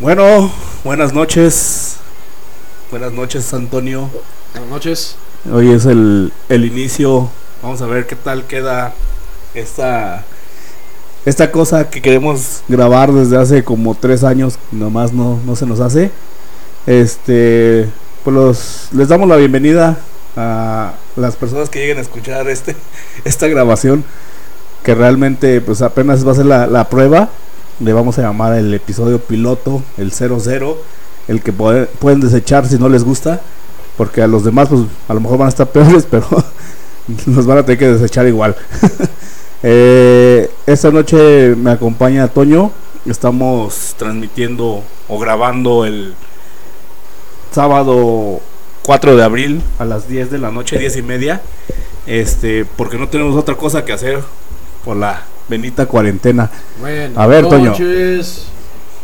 [0.00, 0.50] Bueno,
[0.82, 1.98] buenas noches.
[2.90, 4.08] Buenas noches, Antonio.
[4.54, 5.16] Buenas noches.
[5.52, 7.28] Hoy es el, el inicio.
[7.62, 8.94] Vamos a ver qué tal queda
[9.52, 10.24] esta,
[11.26, 14.58] esta cosa que queremos grabar desde hace como tres años.
[14.72, 16.10] Nomás no, no se nos hace.
[16.86, 17.86] Este,
[18.24, 19.98] pues los, les damos la bienvenida
[20.34, 22.74] a las personas que lleguen a escuchar este,
[23.26, 24.02] esta grabación.
[24.82, 27.28] Que realmente, pues apenas va a ser la, la prueba
[27.80, 30.78] le vamos a llamar el episodio piloto, el 00,
[31.28, 33.40] el que pueden desechar si no les gusta,
[33.96, 36.26] porque a los demás pues a lo mejor van a estar peores, pero
[37.26, 38.54] nos van a tener que desechar igual.
[39.62, 42.70] eh, esta noche me acompaña Toño,
[43.06, 46.14] estamos transmitiendo o grabando el
[47.50, 48.40] sábado
[48.82, 51.40] 4 de abril a las 10 de la noche, 10 y media,
[52.06, 54.20] este, porque no tenemos otra cosa que hacer
[54.84, 56.50] por la bendita cuarentena.
[56.76, 57.70] Buenas A ver, Toño.
[57.70, 58.46] noches.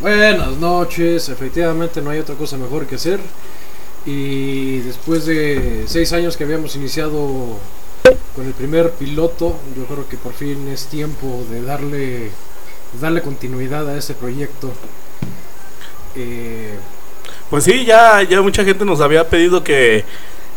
[0.01, 1.29] Buenas noches.
[1.29, 3.21] Efectivamente, no hay otra cosa mejor que hacer.
[4.05, 7.59] Y después de seis años que habíamos iniciado
[8.35, 12.31] con el primer piloto, yo creo que por fin es tiempo de darle,
[13.01, 14.73] darle continuidad a ese proyecto.
[16.15, 16.79] Eh,
[17.51, 20.05] Pues sí, ya, ya mucha gente nos había pedido que,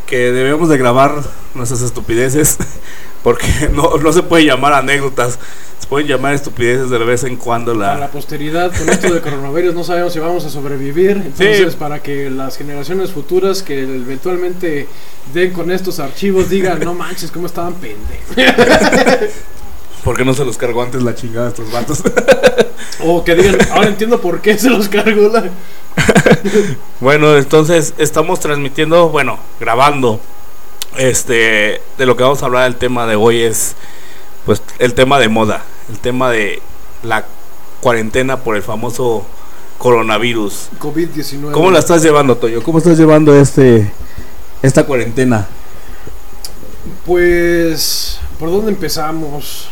[0.08, 2.58] que debíamos de grabar nuestras estupideces,
[3.24, 5.40] porque no, no se puede llamar anécdotas,
[5.90, 8.08] pueden llamar estupideces de vez en cuando para la la...
[8.12, 11.12] posteridad, con esto de coronavirus, no sabemos si vamos a sobrevivir.
[11.26, 14.88] Entonces, para que las generaciones futuras que eventualmente
[15.34, 18.36] den con estos archivos digan, no manches, cómo estaban pendejos.
[20.04, 22.04] Porque no se los cargó antes la chingada a estos vatos.
[23.02, 25.46] O que digan, ahora entiendo por qué se los cargó la.
[27.00, 30.20] bueno, entonces estamos transmitiendo, bueno, grabando.
[30.98, 33.76] Este, de lo que vamos a hablar el tema de hoy es,
[34.50, 35.62] pues, el tema de moda,
[35.92, 36.60] el tema de
[37.04, 37.24] la
[37.82, 39.24] cuarentena por el famoso
[39.78, 40.70] coronavirus.
[40.80, 41.52] COVID-19.
[41.52, 42.64] ¿Cómo la estás llevando, Toyo?
[42.64, 43.92] ¿Cómo estás llevando este
[44.64, 45.48] esta cuarentena?
[47.06, 49.68] Pues, ¿por dónde empezamos?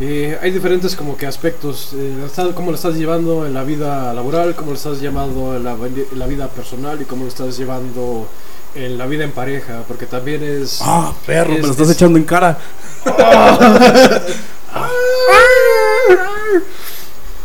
[0.00, 1.90] Eh, hay diferentes como que aspectos.
[1.92, 4.54] eh, la estás- ¿Cómo lo estás llevando en la vida laboral?
[4.54, 7.02] ¿Cómo lo estás llevando en la, en la vida personal?
[7.02, 8.26] ¿Y cómo lo estás llevando
[8.74, 9.82] en la vida en pareja?
[9.88, 10.80] Porque también es...
[10.82, 12.58] Ah, perro, me lo estás es- echando en cara.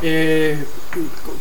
[0.06, 0.57] Eh,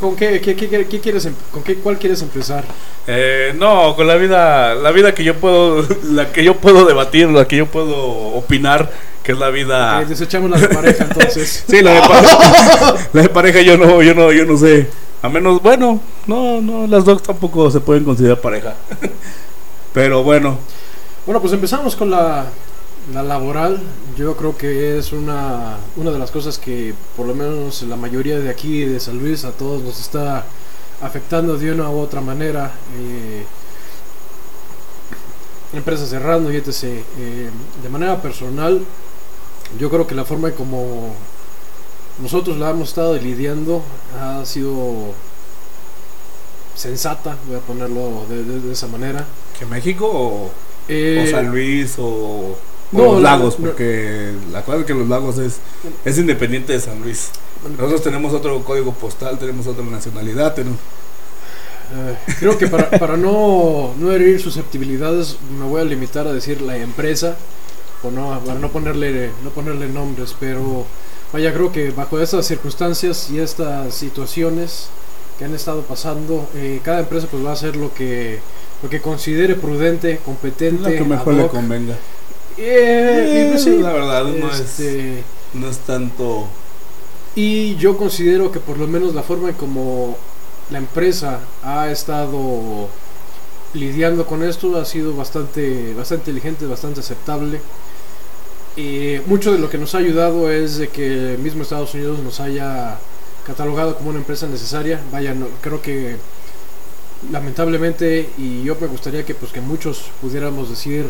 [0.00, 2.64] ¿Con qué, qué- qué- qué quieres, em- con qué, cuál quieres empezar?
[3.08, 7.28] Eh, no, con la vida, la vida que yo puedo, la que yo puedo debatir,
[7.28, 8.88] la que yo puedo opinar,
[9.24, 10.04] que es la vida.
[10.04, 11.64] Desechamos la de pareja entonces.
[11.68, 12.94] Sí, la de pareja.
[13.12, 14.86] la de pareja yo no, yo no, yo no sé.
[15.22, 18.74] A menos, bueno, no, no, las dos tampoco se pueden considerar pareja.
[19.92, 20.58] Pero bueno,
[21.26, 22.46] Bueno, pues empezamos con la,
[23.12, 23.80] la laboral.
[24.16, 28.38] Yo creo que es una, una de las cosas que por lo menos la mayoría
[28.40, 30.44] de aquí de San Luis a todos nos está
[31.00, 32.72] afectando de una u otra manera.
[32.98, 33.44] Eh,
[35.74, 36.82] empresas cerrando y etc.
[37.18, 37.50] Eh,
[37.82, 38.82] de manera personal,
[39.78, 41.14] yo creo que la forma como
[42.20, 43.80] nosotros la hemos estado lidiando
[44.20, 45.14] ha sido
[46.74, 49.24] sensata, voy a ponerlo de- de esa manera.
[49.62, 50.50] Que México o,
[50.88, 52.56] Eh, o San Luis o,
[52.92, 53.66] los la- lagos, no.
[53.66, 55.58] porque la cosa es que los lagos es,
[56.04, 57.30] es independiente de San Luis.
[57.78, 60.78] Nosotros tenemos otro código postal, tenemos otra nacionalidad, tenemos...
[61.94, 66.60] Eh, creo que para, para no, no herir susceptibilidades me voy a limitar a decir
[66.62, 67.36] la empresa
[68.02, 70.84] o no, para no ponerle, no ponerle nombres, pero
[71.32, 74.88] vaya, creo que bajo estas circunstancias y estas situaciones
[75.38, 78.40] que han estado pasando, eh, cada empresa pues va a hacer lo que,
[78.82, 81.94] lo que considere prudente, competente, lo que mejor le convenga.
[82.58, 85.22] Eh, pues sí, la verdad, no es, este,
[85.54, 86.46] no es tanto...
[87.34, 90.16] Y yo considero que por lo menos la forma en como
[90.70, 92.88] la empresa ha estado
[93.72, 97.58] lidiando con esto ha sido bastante, bastante inteligente, bastante aceptable.
[98.76, 102.18] Y mucho de lo que nos ha ayudado es de que el mismo Estados Unidos
[102.20, 102.98] nos haya
[103.46, 105.00] catalogado como una empresa necesaria.
[105.10, 106.16] Vaya, no- creo que
[107.30, 111.06] lamentablemente y yo me gustaría que pues que muchos pudiéramos decir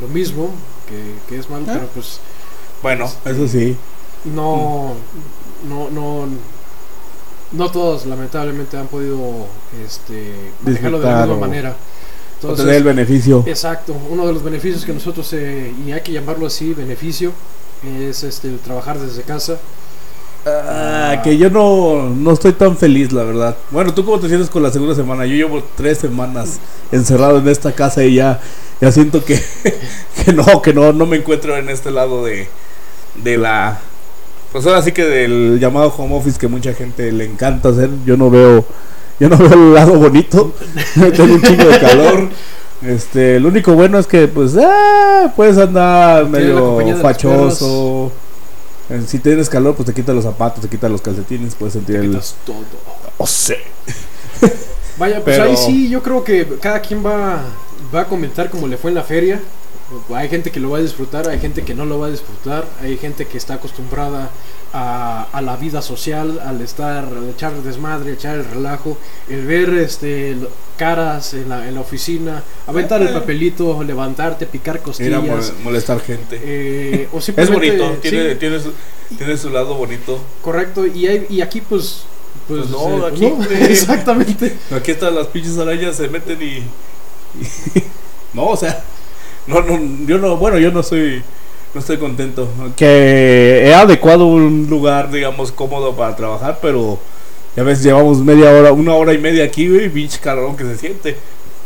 [0.00, 0.50] lo mismo,
[0.86, 1.70] que, que es malo, ¿Eh?
[1.72, 2.20] pero pues
[2.82, 3.76] Bueno, eso sí.
[4.24, 4.94] no,
[5.68, 6.26] no, no,
[7.52, 9.46] no todos lamentablemente han podido
[9.84, 11.76] este, manejarlo de la misma o- manera.
[12.36, 13.44] Entonces, tener el beneficio.
[13.46, 17.32] exacto, uno de los beneficios que nosotros, eh, y hay que llamarlo así, beneficio,
[17.84, 19.58] es este, el trabajar desde casa.
[20.46, 23.56] Ah, que yo no, no estoy tan feliz, la verdad.
[23.70, 25.26] Bueno, ¿tú cómo te sientes con la segunda semana?
[25.26, 26.60] Yo llevo tres semanas
[26.90, 28.40] encerrado en esta casa y ya,
[28.80, 29.38] ya siento que,
[30.24, 32.48] que no, que no, no me encuentro en este lado de,
[33.22, 33.80] de la
[34.52, 38.16] Pues ahora sí que del llamado home office que mucha gente le encanta hacer, yo
[38.16, 38.64] no veo,
[39.18, 40.54] yo no veo el lado bonito.
[40.94, 42.28] Tengo un chingo de calor.
[42.82, 48.10] Este, lo único bueno es que pues ah, puedes andar medio fachoso.
[48.90, 51.96] Eh, Si tienes calor, pues te quitas los zapatos, te quitas los calcetines, puedes sentir
[51.96, 52.08] el.
[52.10, 52.56] Quitas todo.
[53.18, 53.54] Oh, sí.
[54.98, 57.42] Vaya, pues Pero- ahí sí, yo creo que cada quien va,
[57.94, 59.40] va a comentar cómo le fue en la feria.
[60.14, 62.64] Hay gente que lo va a disfrutar, hay gente que no lo va a disfrutar,
[62.80, 64.30] hay gente que está acostumbrada
[64.72, 68.96] a, a la vida social, al estar, al echar desmadre, echar el relajo,
[69.28, 70.36] el ver este
[70.76, 75.22] caras en la, en la oficina, aventar el papelito, levantarte, picar costillas.
[75.22, 76.40] mo- molestar gente.
[76.42, 78.72] eh, o Es bonito, tiene, sí, tiene, su,
[79.18, 80.18] tiene su lado bonito.
[80.42, 82.04] correcto, y, hay- y aquí pues...
[82.46, 83.24] Pues, Pues no, eh, aquí,
[83.70, 84.56] exactamente.
[84.74, 86.44] Aquí están las pinches arañas, se meten y.
[86.58, 86.64] y-
[88.34, 88.82] no, o sea.
[89.46, 91.22] No, no, yo no, bueno, yo no soy.
[91.74, 92.48] No estoy contento.
[92.76, 96.98] Que he adecuado un lugar, digamos, cómodo para trabajar, pero.
[97.56, 100.76] Ya ves, llevamos media hora, una hora y media aquí, güey, pinche calorón que se
[100.76, 101.16] siente.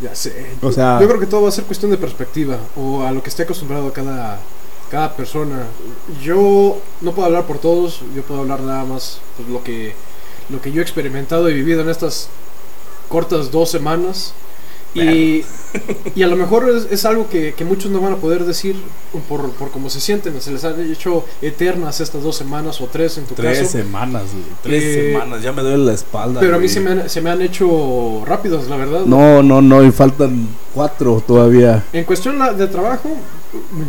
[0.00, 0.46] Ya sé.
[0.62, 3.22] O sea- yo creo que todo va a ser cuestión de perspectiva o a lo
[3.22, 4.38] que esté acostumbrado cada,
[4.90, 5.64] cada persona.
[6.22, 9.94] Yo no puedo hablar por todos, yo puedo hablar nada más pues, lo que
[10.50, 12.28] lo que yo he experimentado y vivido en estas
[13.08, 14.34] cortas dos semanas.
[14.94, 15.44] Y,
[16.14, 18.76] y a lo mejor es, es algo que, que muchos no van a poder decir
[19.28, 20.40] por, por cómo se sienten.
[20.40, 23.70] Se les han hecho eternas estas dos semanas o tres en tu Tres caso.
[23.72, 24.44] semanas, güey.
[24.62, 26.38] Tres Eh, semanas, ya me duele la espalda.
[26.40, 26.68] Pero a mí güey.
[26.74, 29.00] se me, han, se me han hecho rápidos, la verdad.
[29.04, 31.84] No, no, no, y faltan cuatro todavía.
[31.92, 33.10] En cuestión de trabajo,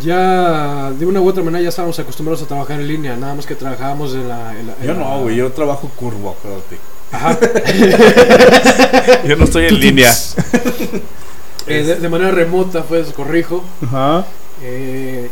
[0.02, 3.46] ya de una u otra manera ya estábamos acostumbrados a trabajar en línea, nada más
[3.46, 4.58] que trabajábamos en la...
[4.58, 6.78] en la- en Yo la- no, güey, yo trabajo curvo, acuérdate.
[7.16, 7.38] Ajá.
[9.26, 10.12] Yo no estoy en línea.
[11.68, 13.64] Eh, de, de manera remota, pues, corrijo.
[13.84, 14.24] Ajá.
[14.62, 15.28] Eh,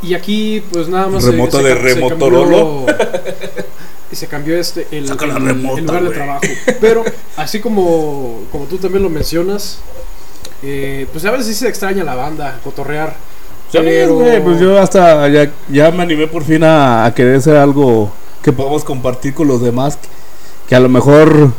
[0.00, 1.24] y aquí, pues nada más...
[1.24, 2.86] Remoto de ca- Remotorolo.
[2.86, 3.64] cambió-
[4.12, 6.42] Y se cambió este el, Saca la el- remota, el lugar de trabajo.
[6.80, 7.04] Pero,
[7.36, 9.78] así como, como tú también lo mencionas,
[10.62, 13.16] eh, pues a veces sí se extraña la banda, cotorrear.
[13.72, 17.56] Pero- güey, pues yo hasta ya, ya me animé por fin a, a querer hacer
[17.56, 18.12] algo
[18.44, 19.98] que podamos compartir con los demás.
[20.68, 21.52] Que a lo mejor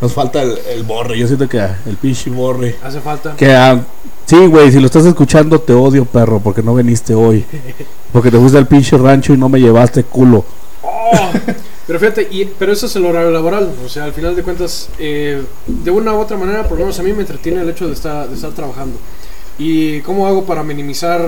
[0.00, 1.18] nos falta el, el borre.
[1.18, 2.76] Yo siento que el pinche borre.
[2.82, 3.36] Hace falta.
[3.36, 3.78] Que
[4.26, 7.44] sí, güey, si lo estás escuchando, te odio, perro, porque no viniste hoy.
[8.12, 10.44] Porque te fuiste al pinche rancho y no me llevaste culo.
[10.82, 11.10] Oh,
[11.86, 13.72] pero fíjate, y, pero eso es el horario laboral.
[13.84, 16.98] O sea, al final de cuentas, eh, de una u otra manera, por lo menos
[16.98, 18.96] a mí me entretiene el hecho de estar, de estar trabajando.
[19.62, 21.22] ¿Y cómo hago para minimizar,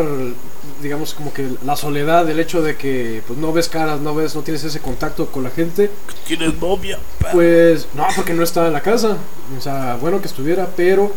[0.80, 4.34] digamos, como que la soledad, el hecho de que pues, no ves caras, no ves,
[4.34, 5.90] no tienes ese contacto con la gente?
[6.26, 6.98] ¿Tienes novia?
[7.30, 9.18] Pues no, porque no está en la casa.
[9.58, 11.12] O sea, bueno que estuviera, pero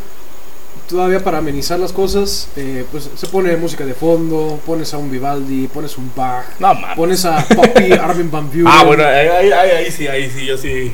[0.89, 5.09] todavía para amenizar las cosas, eh, pues se pone música de fondo, pones a un
[5.09, 8.68] Vivaldi, pones un Bach, No, pones a Papi Armin Van Buren.
[8.68, 10.91] Ah, bueno, ahí, ahí, ahí sí, ahí sí, yo sí.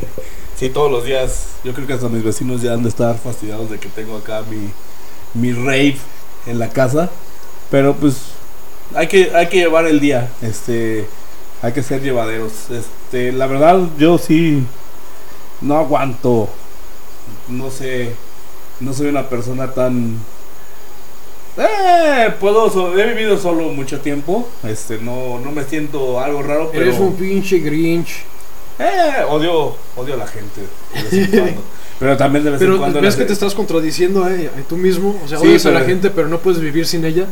[0.55, 1.47] Sí, todos los días.
[1.63, 4.43] Yo creo que hasta mis vecinos ya han de estar fastidiados de que tengo acá
[4.47, 4.69] mi,
[5.33, 5.97] mi rave
[6.45, 7.09] en la casa.
[7.69, 8.15] Pero pues
[8.95, 10.29] hay que, hay que llevar el día.
[10.41, 11.07] Este,
[11.61, 12.69] hay que ser llevaderos.
[12.69, 14.65] Este, la verdad, yo sí
[15.61, 16.49] no aguanto.
[17.47, 18.13] No sé,
[18.79, 20.17] no soy una persona tan.
[21.57, 24.47] Eh, puedo, he vivido solo mucho tiempo.
[24.63, 26.85] Este, no, no me siento algo raro, pero.
[26.85, 28.23] Eres un pinche Grinch.
[28.79, 30.61] Eh, odio, odio a la gente.
[32.01, 32.05] de.
[32.07, 32.99] Pero también de vez Pero en cuando.
[33.01, 35.19] ves que te estás contradiciendo eh, tú mismo.
[35.23, 37.27] O sea, Sí, odias a la pero- gente, pero no puedes vivir sin ella.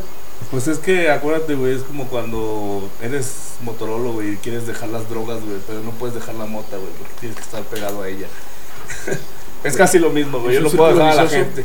[0.50, 5.08] Pues es que acuérdate, güey, es como cuando eres motorólogo güey, y quieres dejar las
[5.08, 8.08] drogas, güey, pero no puedes dejar la mota, güey, porque tienes que estar pegado a
[8.08, 8.26] ella.
[9.64, 10.54] es casi lo mismo, güey.
[10.54, 11.64] Yo no puedo dejar a la gente.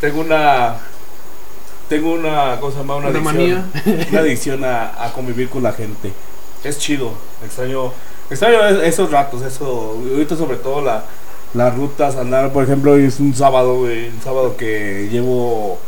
[0.00, 0.76] Tengo una.
[1.88, 3.70] Tengo una cosa más, una, Una adicción.
[3.84, 4.06] manía.
[4.10, 6.12] una adicción a, a convivir con la gente.
[6.64, 7.12] Es chido.
[7.44, 7.92] Extraño,
[8.30, 9.98] extraño es- esos ratos, eso.
[10.12, 11.04] Ahorita sobre todo la,
[11.54, 15.78] las rutas, andar, por ejemplo, hoy es un sábado, güey, un sábado que llevo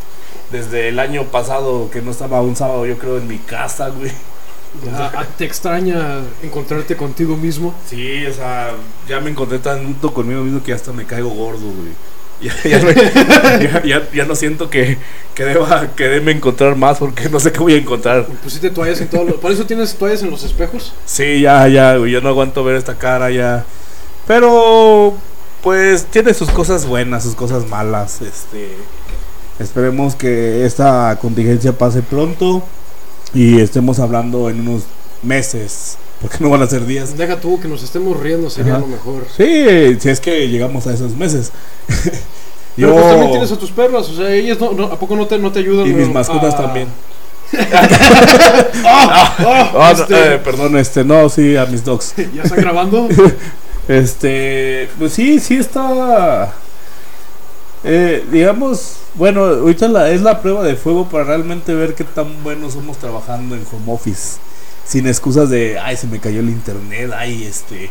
[0.52, 4.12] desde el año pasado, que no estaba un sábado, yo creo, en mi casa, güey.
[4.84, 7.72] Ya, ah, te extraña encontrarte contigo mismo.
[7.88, 8.72] Sí, o sea,
[9.08, 11.92] ya me encontré tanto conmigo mismo que hasta me caigo gordo, güey.
[12.40, 12.78] Ya, ya,
[13.84, 14.98] no- ya- no siento que,
[15.34, 18.26] que deba quererme encontrar más porque no sé qué voy a encontrar.
[18.26, 19.34] Pusiste toallas en todos.
[19.34, 20.92] ¿Por eso tienes toallas en los espejos?
[21.06, 23.64] Sí, ya, ya, güey, yo no aguanto ver esta cara ya.
[24.26, 25.14] Pero,
[25.64, 28.22] pues, tiene sus cosas buenas, sus cosas malas.
[28.22, 28.76] Este,
[29.58, 32.62] esperemos que esta contingencia pase pronto
[33.34, 34.84] y estemos hablando en unos
[35.24, 37.16] meses, porque no van a ser días.
[37.18, 38.82] Deja tú que nos estemos riendo, sería Ajá.
[38.82, 39.26] lo mejor.
[39.36, 41.50] Sí, si es que llegamos a esos meses.
[42.76, 45.26] Pero pues también tienes a tus perras, o sea, ellas no, no- ¿a poco no
[45.26, 45.86] te, no te ayudan?
[45.86, 46.88] y mis mascotas a- también.
[49.92, 52.14] Este, eh, perdón, este, no, sí, a mis dogs.
[52.34, 53.08] ¿Ya está grabando?
[53.88, 56.52] Este, pues sí, sí está.
[57.84, 62.72] eh, digamos, bueno, ahorita es la prueba de fuego para realmente ver qué tan buenos
[62.74, 64.38] somos trabajando en home office.
[64.86, 67.90] Sin excusas de, ay, se me cayó el internet, ay, este,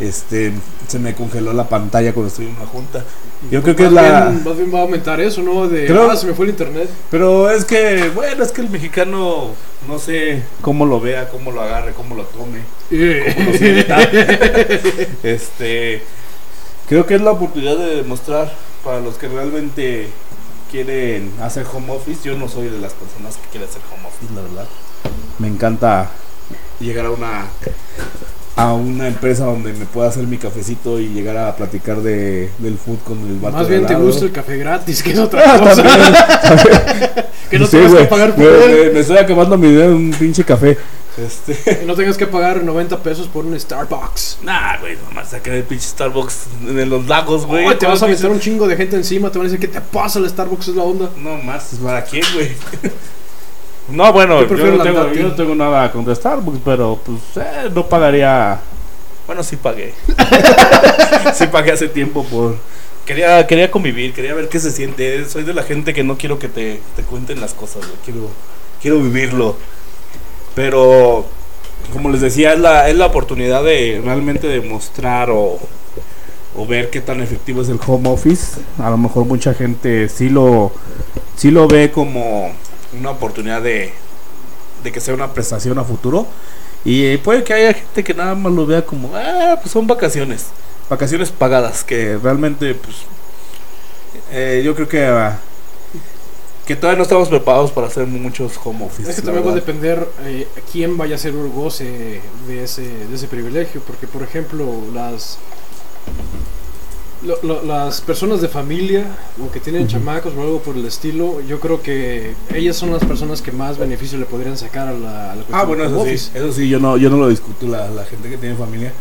[0.00, 0.52] este,
[0.86, 3.04] se me congeló la pantalla cuando estoy en una junta.
[3.50, 4.28] Yo creo que es la.
[4.30, 5.68] bien- más bien va a aumentar eso, ¿no?
[5.68, 6.88] De, Creo- ah, se me fue el internet.
[7.10, 9.50] Pero es que, bueno, es que el mexicano,
[9.86, 12.62] no sé cómo lo vea, cómo lo agarre, cómo lo tome.
[12.90, 13.98] cómo lo sienta.
[15.22, 16.02] este,
[16.88, 18.52] creo que es la oportunidad de demostrar
[18.84, 20.08] para los que realmente
[20.70, 22.20] quieren hacer home office.
[22.28, 24.66] Yo no soy de las personas que quieren hacer home office, la verdad.
[25.38, 26.10] Me encanta
[26.80, 27.46] llegar a una
[28.58, 32.76] a una empresa donde me pueda hacer mi cafecito y llegar a platicar de, del
[32.76, 35.42] food con el vato Más de bien te gusta el café gratis, que es otra
[35.46, 35.82] Ah, cosa.
[36.42, 37.26] también.
[37.50, 38.86] que no Sí, tengas que pagar por me, él.
[38.88, 40.76] me- me estoy acabando mi dinero en un pinche café.
[41.16, 41.78] Este.
[41.80, 44.38] Que no tengas que pagar 90 pesos por un Starbucks.
[44.42, 47.66] Nah, güey, nomás sacar el pinche Starbucks de los lagos, güey.
[47.66, 49.60] Ay, te vas a ¿Cómo meter un chingo de gente encima, te van a decir,
[49.60, 50.18] ¿qué te pasa?
[50.20, 51.10] El Starbucks es la onda.
[51.16, 52.50] No más, ¿para quién, güey?
[53.90, 55.18] No, bueno, Yo yo, prefiero no tengo, Nati.
[55.18, 58.60] yo no tengo nada contra Starbucks, pero pues eh, no pagaría.
[59.26, 59.94] Bueno, sí pagué.
[61.34, 62.56] sí pagué hace tiempo por.
[63.06, 65.24] Quería, quería convivir, quería ver qué se siente.
[65.26, 67.98] Soy de la gente que no quiero que te, te cuenten las cosas, güey.
[68.04, 68.28] Quiero,
[68.82, 69.56] quiero vivirlo.
[70.54, 71.24] Pero,
[71.92, 75.58] como les decía, es la, es la oportunidad de realmente demostrar o,
[76.56, 78.60] o ver qué tan efectivo es el home office.
[78.78, 80.72] A lo mejor mucha gente sí lo,
[81.36, 82.50] sí lo ve como
[82.92, 83.92] una oportunidad de,
[84.82, 86.26] de que sea una prestación a futuro.
[86.84, 89.86] Y eh, puede que haya gente que nada más lo vea como, ah, pues son
[89.86, 90.46] vacaciones.
[90.88, 92.96] Vacaciones pagadas, que realmente, pues,
[94.30, 95.38] eh, yo creo que, ah,
[96.66, 99.10] que todavía no estamos preparados para hacer muchos home office.
[99.10, 102.82] Es que también va a depender eh, quién vaya a ser un goce de ese,
[102.82, 103.80] de ese privilegio.
[103.80, 105.38] Porque, por ejemplo, las
[107.22, 109.04] lo- lo- las personas de familia
[109.44, 109.92] o que tienen Ujú.
[109.92, 113.76] chamacos o algo por el estilo, yo creo que ellas son las personas que más
[113.78, 116.78] beneficio le podrían sacar a la, a la Ah, bueno, eso sí, eso sí, yo
[116.78, 118.92] no, yo no lo discuto, la, la gente que tiene familia.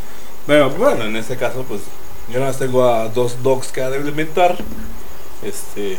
[0.47, 1.81] Pero bueno, en este caso, pues
[2.31, 4.57] yo nada más tengo a dos dogs que alimentar.
[5.43, 5.97] Este.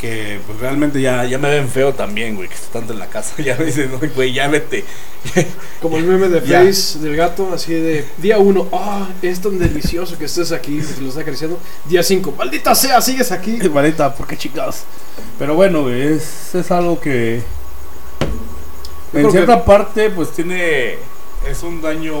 [0.00, 3.06] Que pues realmente ya, ya me ven feo también, güey, que estoy tanto en la
[3.06, 3.34] casa.
[3.42, 4.84] Ya me dicen, "Oye, güey, ya vete.
[5.80, 6.40] Como el meme de.
[6.40, 10.92] Face del gato, así de día uno, ah, es tan delicioso que estés aquí, que
[10.94, 11.58] te lo está acariciando.
[11.86, 13.58] Día 5, maldita sea, sigues aquí.
[13.72, 14.82] Manita, ¿por qué chingados?
[15.38, 17.42] Pero bueno, güey, es, es algo que.
[19.12, 20.96] Yo En cierta parte, pues tiene.
[21.48, 22.14] Es un daño.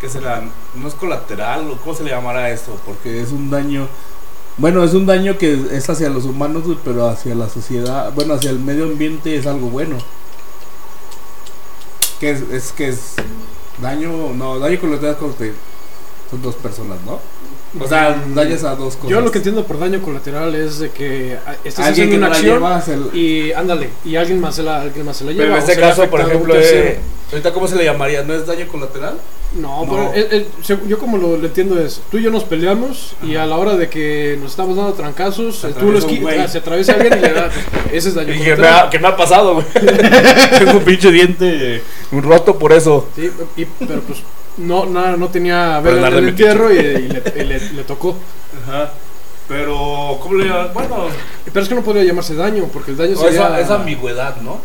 [0.00, 0.42] ¿Qué será?
[0.74, 2.80] No es colateral, o ¿cómo se le llamará eso?
[2.84, 3.86] Porque es un daño.
[4.58, 8.12] Bueno, es un daño que es hacia los humanos, pero hacia la sociedad.
[8.14, 9.96] Bueno, hacia el medio ambiente es algo bueno.
[12.20, 13.14] Que es, es que es.
[13.80, 14.32] Daño.
[14.34, 15.54] No, daño colateral te-
[16.30, 17.18] son dos personas, ¿no?
[17.80, 19.10] O sea, dañas a dos cosas.
[19.10, 22.18] Yo lo que entiendo por daño colateral es de que ah, estás Alguien haciendo que
[22.18, 25.32] una no acción la- y ándale, y alguien más se la, alguien más se la
[25.32, 25.44] lleva.
[25.44, 26.98] Pero en este caso, por ejemplo, eh,
[27.30, 29.14] ahorita cómo se le llamaría, ¿no es daño colateral?
[29.58, 30.12] No, No.
[30.12, 33.56] pero yo como lo, lo entiendo es, tú y yo nos peleamos y a la
[33.56, 36.38] hora de que nos estamos dando trancazos, Se tú lo atraviesa un esqui- güey.
[36.40, 37.50] ah, se atraviesa alguien y le da,
[37.90, 38.90] ese es daño Y que me, ha, colateral.
[38.90, 39.66] que me ha pasado, güey.
[40.58, 43.08] Tengo un pinche diente eh, un roto por eso.
[43.16, 44.18] Sí, y- pero pues
[44.58, 47.84] no, no, no tenía verga en el de entierro y, y le, y le- le
[47.84, 48.16] tocó.
[48.66, 48.90] Ajá.
[49.48, 50.70] Pero, ¿cómo le llaman?
[50.72, 51.06] Bueno,
[51.44, 53.30] Pero es que no podría llamarse daño, porque el daño sería...
[53.48, 54.58] esa, esa ambigüedad, ¿no?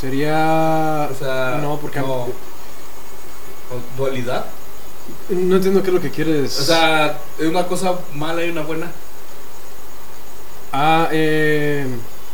[0.00, 1.08] Sería...
[1.10, 2.06] O sea, No, porque- no.
[3.68, 4.46] ¿O dualidad.
[5.28, 6.58] No entiendo qué es lo que quieres.
[6.60, 8.90] O sea, es una cosa mala y una buena.
[10.72, 11.86] Ah, eh...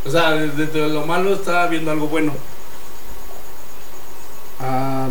[0.05, 2.33] O sea, dentro de lo malo está viendo algo bueno.
[4.59, 5.07] ah,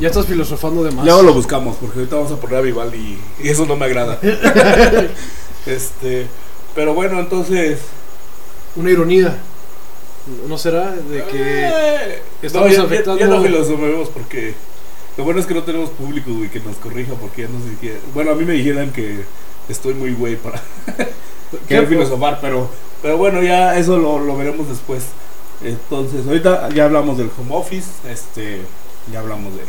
[0.00, 1.04] ya estás filosofando de más.
[1.04, 3.86] Luego lo buscamos, porque ahorita vamos a poner a Vivaldi y, y eso no me
[3.86, 4.18] agrada.
[5.66, 6.26] este,
[6.74, 7.80] pero bueno, entonces.
[8.76, 9.36] Una ironía.
[10.46, 10.92] ¿No será?
[10.92, 11.38] De que...
[11.40, 14.54] Eh, estamos no, ya, ya- afectando- Ya, no filosofemos porque.
[15.16, 17.74] Lo bueno es que no tenemos público, güey, que nos corrija, porque ya no sé
[17.80, 17.98] qué.
[18.14, 19.24] Bueno, a mí me dijeran que
[19.68, 20.62] estoy muy güey para
[21.68, 22.70] querer filosofar, pero,
[23.02, 25.02] pero bueno, ya eso lo, lo veremos después.
[25.62, 28.62] Entonces, ahorita ya hablamos del home office, este,
[29.12, 29.64] ya hablamos de,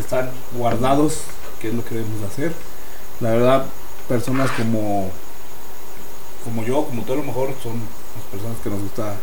[0.00, 1.22] estar guardados,
[1.60, 2.52] que es lo que debemos de hacer.
[3.20, 3.66] La verdad,
[4.08, 5.10] personas como,
[6.44, 9.14] como yo, como tú a lo mejor, son las personas que nos gusta.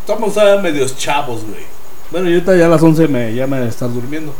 [0.00, 1.64] Estamos todavía medios chavos, güey.
[2.10, 4.32] Bueno, yo ya a las 11 me, ya me estar durmiendo.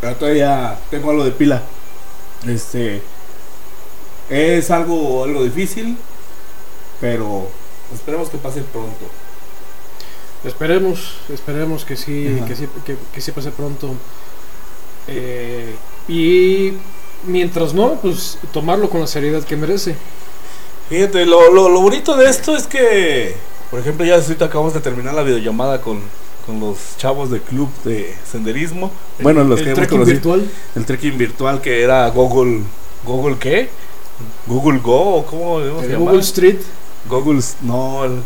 [0.00, 1.62] Pero todavía tengo algo de pila.
[2.46, 3.02] Este.
[4.28, 5.96] Es algo, algo difícil.
[7.00, 7.46] Pero
[7.94, 9.06] esperemos que pase pronto.
[10.44, 12.46] Esperemos, esperemos que sí, Ajá.
[12.46, 13.94] que sí, que, que sí pase pronto.
[15.08, 15.74] Eh,
[16.08, 16.72] y
[17.26, 19.96] mientras no, pues tomarlo con la seriedad que merece.
[20.88, 23.36] Fíjate, lo, lo, lo bonito de esto es que,
[23.70, 26.00] por ejemplo, ya ahorita acabamos de terminar la videollamada con,
[26.46, 28.90] con los chavos del club de senderismo.
[29.20, 30.50] Bueno, los el que trekking virtual.
[30.74, 32.62] El trekking virtual que era Google.
[33.04, 33.68] ¿Google qué?
[34.46, 35.16] ¿Google Go?
[35.18, 35.98] ¿o ¿Cómo debemos?
[35.98, 36.58] Google Street.
[37.08, 37.40] Google.
[37.62, 38.04] No.
[38.04, 38.22] el-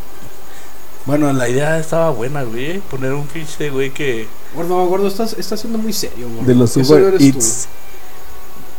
[1.06, 2.80] bueno, la idea estaba buena, güey.
[2.80, 4.26] Poner un fiche, güey, que.
[4.54, 6.46] Gordo, gordo, estás, estás siendo muy serio, gordo.
[6.46, 7.68] De los Uber Eats.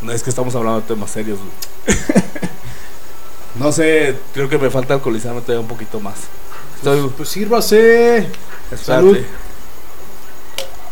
[0.02, 1.98] No es que estamos hablando de temas serios, güey.
[3.56, 6.16] no sé, creo que me falta alcoholizarme todavía un poquito más.
[6.78, 7.12] Estoy.
[7.16, 8.18] Pues sírvase.
[8.72, 8.84] espérate.
[8.84, 9.18] salud.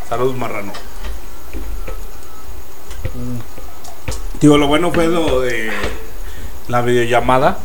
[0.08, 0.72] Salud, marrano.
[4.40, 5.72] Digo, lo bueno fue lo de
[6.68, 7.58] la videollamada.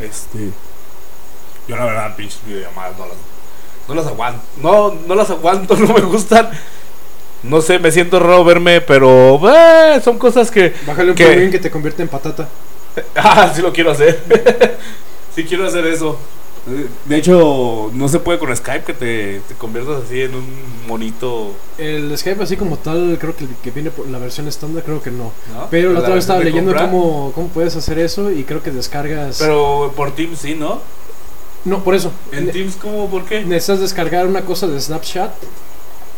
[0.00, 0.50] Este.
[1.68, 3.16] Yo la verdad, pinches videollamadas no las,
[3.88, 4.42] no las aguanto.
[4.62, 6.50] No, no las aguanto, no me gustan.
[7.42, 10.74] No sé, me siento raro verme, pero eh, son cosas que.
[10.86, 11.36] Bájale un ¿Qué?
[11.36, 12.48] bien que te convierte en patata.
[13.14, 14.22] Ah, sí lo quiero hacer.
[15.34, 16.18] sí quiero hacer eso.
[17.04, 20.46] De hecho, no se puede con Skype que te, te conviertas así en un
[20.88, 21.52] monito.
[21.76, 25.02] El Skype así como tal, creo que el que viene por la versión estándar, creo
[25.02, 25.32] que no.
[25.54, 25.68] ¿no?
[25.70, 26.90] Pero la otra vez estaba leyendo comprar.
[26.90, 29.36] cómo, cómo puedes hacer eso y creo que descargas...
[29.38, 30.80] Pero por Teams sí, ¿no?
[31.66, 32.10] No, por eso.
[32.32, 33.08] En Ne- Teams, ¿cómo?
[33.10, 33.44] ¿Por qué?
[33.44, 35.32] Necesitas descargar una cosa de Snapchat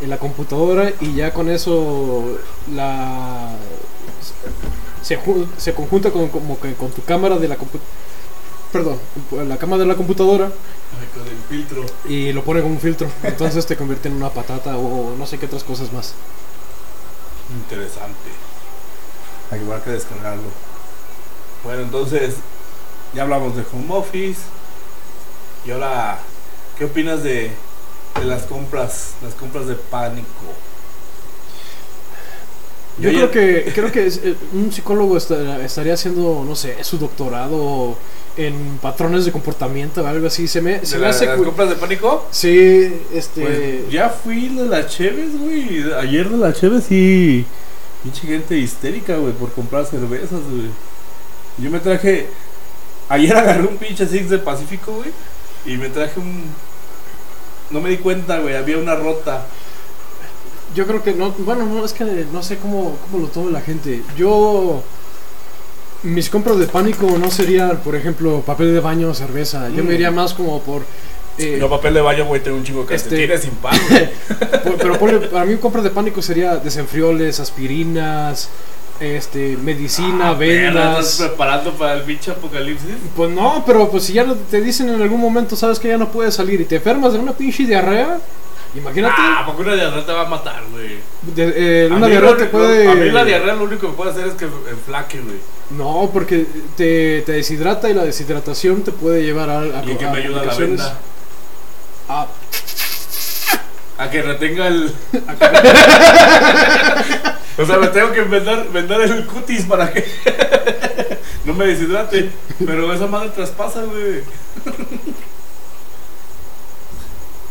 [0.02, 2.38] en la computadora y ya con eso
[2.72, 3.50] la
[5.02, 7.56] se, ju- se conjunta con, como que con tu cámara de la
[8.72, 8.98] perdón,
[9.48, 10.50] la cámara de la computadora
[11.14, 11.84] con el filtro.
[12.04, 13.08] y lo pone como un filtro.
[13.22, 16.14] Entonces te convierte en una patata o no sé qué otras cosas más.
[17.50, 18.30] Interesante.
[19.50, 20.42] Hay igual que descargarlo.
[21.64, 22.34] Bueno, entonces,
[23.14, 24.40] ya hablamos de home office.
[25.66, 26.18] Y ahora,
[26.78, 27.50] ¿qué opinas de,
[28.18, 29.12] de las compras?
[29.22, 30.26] Las compras de pánico.
[33.00, 36.82] Yo Yo creo que creo que es- eh, un psicólogo esta- estaría haciendo, no sé,
[36.82, 37.96] su doctorado
[38.36, 40.48] en patrones de comportamiento o algo así.
[40.48, 41.26] Se me, se ¿De me la- hace...
[41.26, 42.26] las compras de pánico?
[42.32, 43.40] Sí, este...
[43.42, 45.84] Pues ya fui de la Cheves, güey.
[45.92, 47.46] Ayer de la Cheves y.
[48.02, 50.70] Pinche gente histérica, güey, por comprar cervezas, güey.
[51.58, 52.28] Yo me traje.
[53.08, 55.10] Ayer agarré un pinche Six de Pacífico, güey.
[55.68, 56.44] Y me traje un.
[57.70, 58.56] No me di cuenta, güey.
[58.56, 59.44] Había una rota.
[60.74, 63.60] Yo creo que no, bueno, no, es que no sé cómo, cómo lo toma la
[63.60, 64.02] gente.
[64.16, 64.82] Yo,
[66.02, 69.68] mis compras de pánico no serían, por ejemplo, papel de baño o cerveza.
[69.70, 69.86] Yo Mm.
[69.86, 70.82] me iría más como por...
[71.38, 73.78] eh, Yo papel de baño, güey, tengo un chingo de Este- calcetines sin pan,
[74.78, 78.48] pero ponle- para mí compras de pánico sería desenfrioles, aspirinas,
[79.00, 81.10] este, medicina, Ah, vendas.
[81.12, 82.90] ¿Estás preparando para el pinche apocalipsis?
[83.16, 85.98] Pues no, pero pues si ya no te dicen en algún momento, sabes que ya
[85.98, 88.18] no puedes salir y te enfermas de una pinche diarrea,
[88.74, 90.96] imagínate, Ah, porque una diarrea te va a matar, güey.
[91.34, 92.88] de- eh, una diarrea te puede...
[92.88, 95.36] A mí la diarrea lo único que puede hacer es que enflaque, güey.
[95.70, 99.98] No, porque te, te deshidrata y la deshidratación te puede llevar a, a, ¿Y en
[99.98, 100.98] qué me ayuda la venda?
[102.08, 102.26] Ah,
[103.98, 104.86] A que retenga el.
[107.58, 110.04] o sea, me tengo que vendar, vendar el cutis para que
[111.44, 112.30] no me deshidrate.
[112.64, 114.22] Pero esa madre traspasa, güey.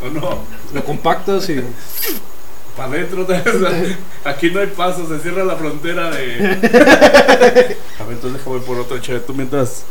[0.01, 0.45] ¿O no?
[0.73, 1.61] lo compactas y
[2.77, 3.27] Para adentro.
[4.23, 6.55] Aquí no hay paso, se cierra la frontera de.
[7.99, 9.25] A ver, entonces déjame por otro chévere.
[9.25, 9.83] Tú mientras.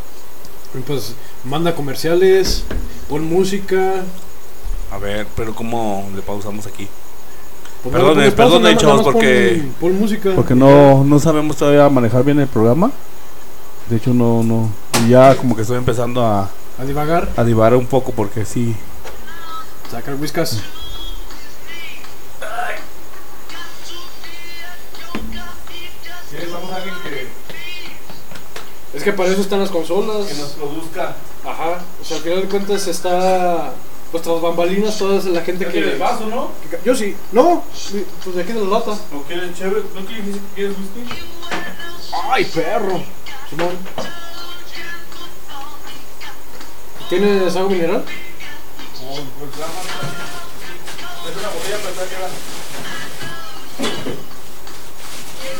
[0.86, 1.14] pues
[1.44, 2.64] manda comerciales,
[3.10, 4.04] pon música.
[4.90, 6.88] A ver, pero ¿cómo le pausamos aquí?
[7.82, 10.32] Pues perdone, nada más- chavos, porque- pon música.
[10.34, 12.90] Porque no, no sabemos todavía manejar bien el programa.
[13.90, 14.70] De hecho, no, no.
[15.04, 18.74] Y ya como que estoy empezando a, A divagar, a divagar un poco porque sí.
[19.90, 20.60] sacar whiskas.
[26.32, 27.28] Necesitamos a alguien que,
[28.96, 30.26] Es que para eso están las consolas.
[30.58, 31.14] produzca.
[31.44, 31.80] Ajá.
[32.00, 33.72] O sea, al final de cuentas está.
[34.12, 35.96] Pues tras bambalinas, toda la gente que.
[35.96, 36.50] vaso, no?
[36.70, 37.14] que- Yo sí.
[37.32, 37.64] No,
[38.24, 38.92] pues de aquí de la lata.
[38.92, 39.82] ¿O quieres chévere?
[39.94, 41.14] ¿No quieres, quieres whisky?
[42.30, 43.02] ¡Ay, perro!
[43.50, 43.76] Simón.
[47.08, 48.04] ¿Tienes agua mineral?
[48.04, 49.86] pues nada más.
[51.30, 52.28] Es una botella pensaba que era.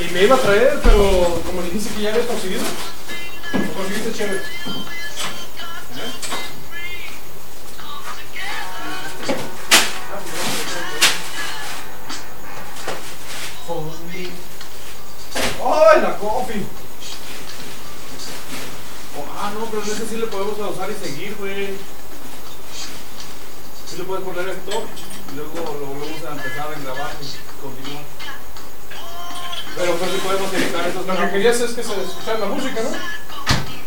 [0.08, 2.62] Y me iba a traer, pero como dijiste que ya había conseguido,
[3.52, 4.40] lo conseguiste chévere.
[15.96, 16.62] ¡Ay, la coffee!
[19.16, 21.68] Oh, Ah, no, pero en ese sí le podemos pausar y seguir, güey.
[23.88, 24.84] Sí le puedes poner stop
[25.32, 28.04] y luego lo volvemos a empezar a grabar y continuar.
[29.74, 32.82] Pero pues sí podemos editar esos Lo que querías es que se escuchara la música,
[32.82, 32.90] ¿no?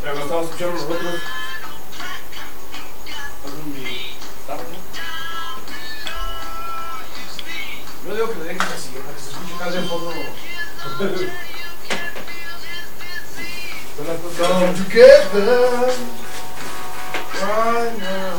[0.02, 1.22] Pero lo estamos escuchando nosotros.
[8.08, 10.12] Yo digo que le dejes así, para que se escuche casi en fondo.
[14.39, 15.91] Come together
[17.41, 18.38] right now.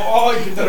[0.00, 0.62] ¡Ay, qué te!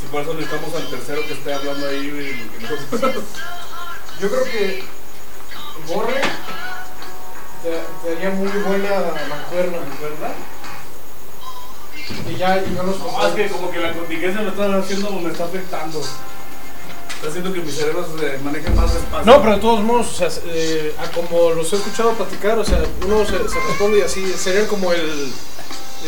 [0.00, 2.50] Si por eso necesitamos al tercero que esté hablando ahí,
[4.20, 4.84] Yo creo que
[5.86, 6.20] Borre
[8.10, 8.90] haría muy buena
[9.28, 10.34] mancuerna, ¿verdad?
[12.28, 15.10] Y ya, y no nos No, es que como que la contingencia me está haciendo,
[15.12, 16.02] me está afectando.
[17.18, 19.24] Está haciendo que mi cerebro se maneje más despacio.
[19.26, 22.64] No, pero de todos modos, o sea, eh, a como los he escuchado platicar, o
[22.64, 25.32] sea, uno se, se responde y así, serían como el,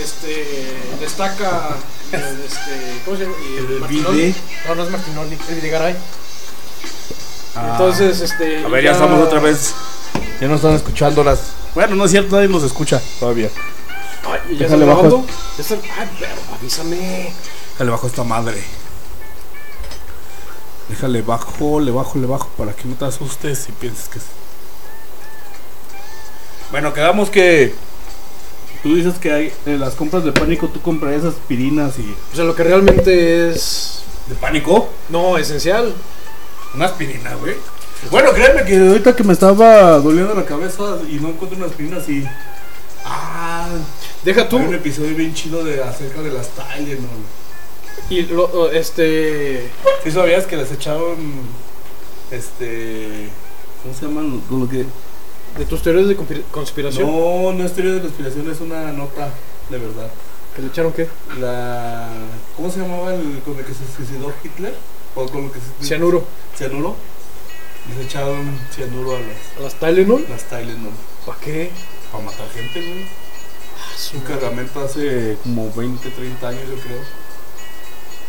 [0.01, 1.71] este, destaca,
[2.13, 3.35] el, este, ¿cómo se llama?
[3.43, 4.35] Y El Martinoli.
[4.69, 5.97] No, no es Martinoli, es Videgaray.
[7.57, 7.71] Ah.
[7.73, 8.65] Entonces, este...
[8.65, 9.75] A ver, ya estamos otra vez.
[10.41, 11.41] Ya no están escuchando las.
[11.75, 13.51] Bueno, no es cierto, nadie nos escucha todavía.
[14.25, 15.03] Ay, ¿y ¿Ya Déjale están bajo.
[15.03, 15.27] grabando?
[15.57, 15.81] Ya están...
[15.99, 17.33] Ay, pero avísame.
[17.73, 18.63] Déjale bajo esta madre.
[20.91, 24.25] Déjale bajo, le bajo, le bajo para que no te asustes y pienses que es.
[26.73, 27.73] Bueno, quedamos que.
[28.83, 32.17] Tú dices que hay en las compras de pánico, tú comprarías aspirinas y.
[32.33, 34.03] O sea, lo que realmente es...
[34.27, 34.89] ¿De pánico?
[35.11, 35.95] No, esencial.
[36.75, 37.55] Una aspirina, güey.
[38.11, 41.99] Bueno, créeme que ahorita que me estaba doliendo la cabeza y no encuentro una aspirina
[41.99, 42.25] así.
[43.05, 43.69] Ah,
[44.25, 44.59] Deja tú.
[44.59, 47.09] hay un episodio bien chido de acerca de las Tylenol.
[48.09, 49.69] Y lo, este...
[50.03, 51.17] ¿Sí sabías que les echaron
[52.31, 53.29] este
[53.83, 54.85] ¿cómo se llaman lo que
[55.59, 57.07] De tus teorías de conspira- conspiración.
[57.11, 59.33] No, no es teoría de conspiración, es una nota
[59.69, 60.11] de verdad.
[60.55, 61.09] ¿Que le echaron qué?
[61.41, 62.09] La
[62.57, 64.75] ¿cómo se llamaba el con el que se suicidó Hitler?
[65.15, 66.25] ¿O con el que se Cianuro.
[66.57, 66.97] Cianuro.
[67.89, 70.27] Les echaron cianuro a las, ¿A las Tylenol?
[70.29, 70.93] las Tylenol
[71.27, 71.71] ¿Para qué?
[72.13, 73.05] para matar gente, güey.
[73.05, 77.20] Ah, Un cargamento hace como 20, 30 años, yo creo.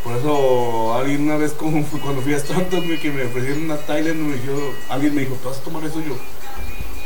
[0.03, 4.15] Por eso, alguien una vez, como cuando fui a Stanton, que me ofrecieron una Tylenol,
[4.29, 6.15] me dijo, alguien me dijo, ¿tú vas a tomar eso yo?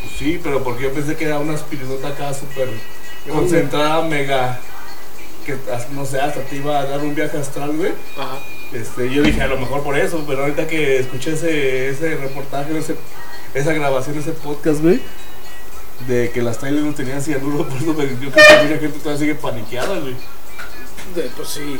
[0.02, 2.70] Pues sí, pero porque yo pensé que era una aspirinota acá súper
[3.30, 4.60] concentrada, mega.
[5.46, 5.58] Que
[5.92, 7.92] no sé, hasta te iba a dar un viaje astral, güey.
[8.18, 8.40] Ajá.
[8.74, 12.78] Este, yo dije, a lo mejor por eso, pero ahorita que escuché ese, ese reportaje,
[12.78, 12.96] ese,
[13.54, 15.02] esa grabación, ese podcast, güey,
[16.08, 19.20] de que las Tylenol tenían cianuro, por eso me, yo creo que mucha gente todavía
[19.20, 20.16] sigue paniqueada, güey.
[21.14, 21.80] De- pues sí.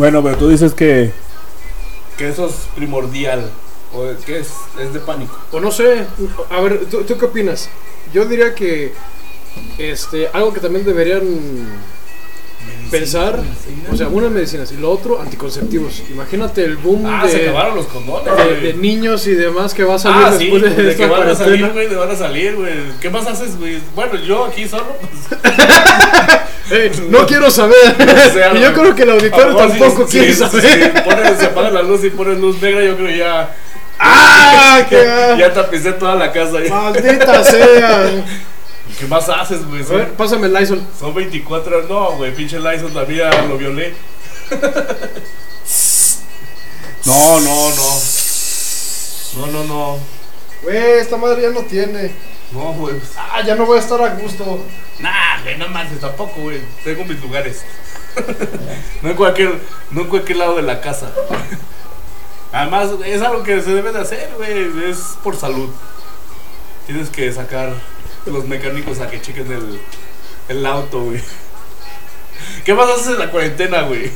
[0.00, 1.10] Bueno, pero tú dices que.
[2.16, 3.50] Que eso es primordial.
[3.94, 4.48] ¿O qué es?
[4.80, 5.36] Es de pánico.
[5.52, 6.06] O no sé.
[6.48, 7.68] A ver, ¿tú, tú qué opinas?
[8.14, 8.94] Yo diría que...
[9.76, 11.20] Este, algo que también deberían
[12.90, 13.40] pensar,
[13.92, 16.02] o sea, una medicinas y lo otro anticonceptivos.
[16.10, 18.60] Imagínate el boom Ah, se de, acabaron los condones, de, güey.
[18.62, 21.10] de niños y demás que va a salir Ah, sí, después de, de esta que
[21.10, 22.72] van a salir, güey, de van a salir, güey.
[23.02, 23.78] ¿Qué más haces, güey?
[23.94, 25.40] Bueno, yo aquí solo, pues.
[27.08, 27.76] No quiero saber.
[28.30, 30.62] O sea, y yo creo que el auditorio tampoco si- quiere si- saber.
[30.62, 33.54] si pones- se apaga la luz y pones luz negra, yo creo que ya.
[33.98, 34.84] ¡Ah!
[34.88, 36.58] ¡Qué Ya tapicé toda la casa.
[36.62, 36.72] ya.
[36.74, 38.10] ¡Maldita sea!
[38.98, 39.82] ¿Qué más haces, güey?
[39.82, 40.82] A ver, pásame el Lysol.
[40.98, 41.88] son 24 horas.
[41.88, 43.94] No, güey, pinche también ya lo violé.
[47.06, 48.00] No, no, no.
[49.36, 49.98] No, no, no.
[50.62, 52.10] Güey, esta madre ya no tiene.
[52.52, 52.96] No, güey.
[53.16, 54.64] Ah, ya no voy a estar a gusto.
[54.98, 56.60] Nah, güey, no manches, tampoco, güey.
[56.82, 57.64] Tengo mis lugares.
[59.02, 59.58] no, en cualquier,
[59.90, 61.12] no en cualquier lado de la casa.
[62.52, 64.90] Además, es algo que se debe de hacer, güey.
[64.90, 65.70] Es por salud.
[66.86, 67.72] Tienes que sacar
[68.26, 69.80] los mecánicos a que chequen el,
[70.48, 71.20] el auto, güey.
[72.64, 74.10] ¿Qué más haces en la cuarentena, güey?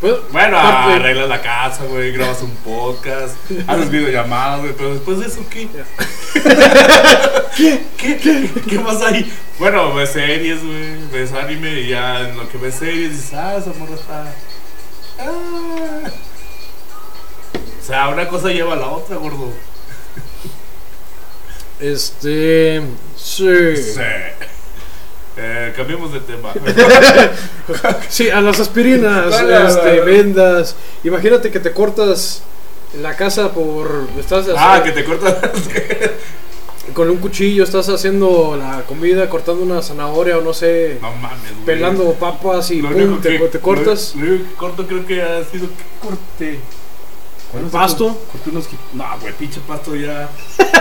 [0.00, 3.34] Pues, Bueno, parte- arreglas la casa, güey, grabas un podcast,
[3.66, 5.68] haces videollamadas, güey, pero después de eso, ¿qué?
[7.56, 7.82] ¿Qué?
[7.96, 8.16] ¿Qué?
[8.18, 8.50] ¿Qué?
[8.68, 9.32] ¿Qué pasa ahí?
[9.58, 13.56] Bueno, ves series, güey, ves anime y ya en lo que ves series dices, ah,
[13.56, 14.32] esa morra está...
[15.18, 16.10] Ah.
[17.80, 19.50] O sea, una cosa lleva a la otra, gordo.
[21.80, 22.82] Este.
[23.16, 23.76] Sí.
[23.76, 24.00] Sí.
[25.40, 26.52] Eh, cambiemos de tema.
[28.08, 30.74] Sí, a las aspirinas, este, vendas.
[31.04, 32.42] Imagínate que te cortas
[33.00, 34.08] la casa por.
[34.18, 35.36] Estás ah, que te cortas.
[36.94, 41.52] con un cuchillo, estás haciendo la comida, cortando una zanahoria o no sé, no mames,
[41.52, 41.64] güey.
[41.66, 44.14] pelando papas y pum, te, que- te cortas.
[44.16, 46.58] Lo, único que corto creo que ha sido que corté.
[47.54, 48.18] ¿El pasto?
[48.32, 48.68] Corté unos.
[48.92, 50.28] No, güey, pinche pasto ya.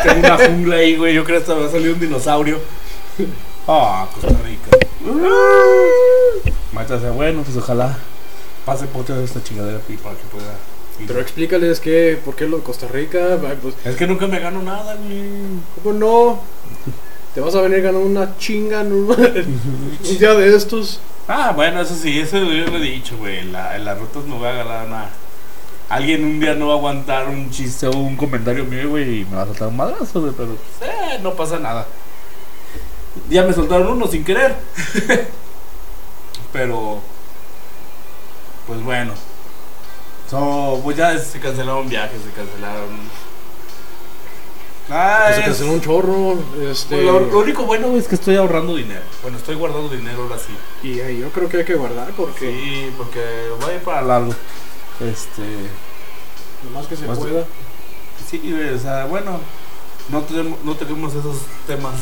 [0.04, 1.14] Tengo una jungla ahí, güey.
[1.14, 2.60] Yo creo que hasta va a salir un dinosaurio.
[3.68, 4.78] Ah, Costa Rica.
[6.72, 7.98] Mata sea bueno, pues ojalá
[8.66, 10.54] pase por toda esta chingadera y para que pueda.
[11.00, 11.08] ir.
[11.08, 14.62] Pero explícales que, por qué lo de Costa Rica, pues, es que nunca me gano
[14.62, 15.22] nada, güey.
[15.84, 16.40] ¿cómo no?
[17.34, 21.00] Te vas a venir ganando una chinga en un, un día de estos.
[21.28, 23.40] Ah, bueno, eso sí, eso yo lo he dicho, güey.
[23.40, 25.10] En, la, en las rutas no voy a ganar nada.
[25.90, 29.26] Alguien un día no va a aguantar un chiste o un comentario mío, güey, y
[29.26, 31.86] me va a soltar un madrazo, güey, pero pues, eh, no pasa nada.
[33.30, 34.56] Ya me soltaron uno sin querer.
[36.54, 37.00] pero,
[38.68, 39.14] pues bueno.
[40.30, 42.98] So, pues ya se cancelaron viajes, se cancelaron.
[44.90, 46.38] Ah, Que se es- canceló un chorro.
[46.70, 49.02] Este, pues lo, lo único bueno es que estoy ahorrando dinero.
[49.22, 50.54] Bueno, estoy guardando dinero ahora sí.
[50.88, 53.20] y yo creo que hay que guardar porque Sí, porque
[53.64, 54.34] va a ir para largo.
[55.00, 55.42] Este.
[56.64, 57.46] lo más que se Más- pueda.
[58.30, 59.40] Sí, o sea, bueno.
[60.10, 61.96] No tenemos, no tenemos esos temas.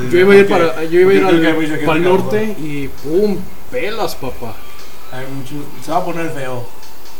[0.00, 2.02] de Yo iba a ir para, yo iba a ir al, mucha gente para el
[2.02, 3.38] que a lo norte y pum,
[3.70, 4.54] pelas, papá.
[5.12, 6.66] hay mucho- se va a poner feo.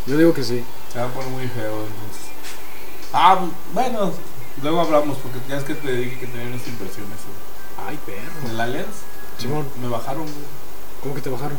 [0.06, 0.64] Yo digo que sí.
[0.92, 2.22] Se va a poner muy feo, entonces.
[3.12, 3.38] Ah,
[3.72, 4.12] bueno,
[4.62, 7.18] luego hablamos porque ya es que te dije que tenía unas inversiones.
[7.86, 8.48] Ay, perro.
[8.50, 8.86] En la Lens,
[9.38, 10.62] Simón, me bajaron, güey.
[11.02, 11.58] ¿cómo que te bajaron?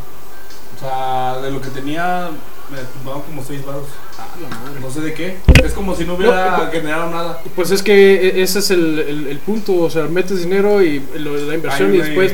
[0.76, 2.30] O sea, de lo que tenía,
[2.74, 3.84] me tumbaban como 6 baros.
[4.18, 4.80] Ah, la madre.
[4.80, 5.36] No sé de qué.
[5.64, 7.40] Es como si no hubiera No, generado nada.
[7.54, 11.00] Pues es que e- ese es el, el, el punto, o sea, metes dinero y
[11.16, 12.32] lo- la inversión Hay y después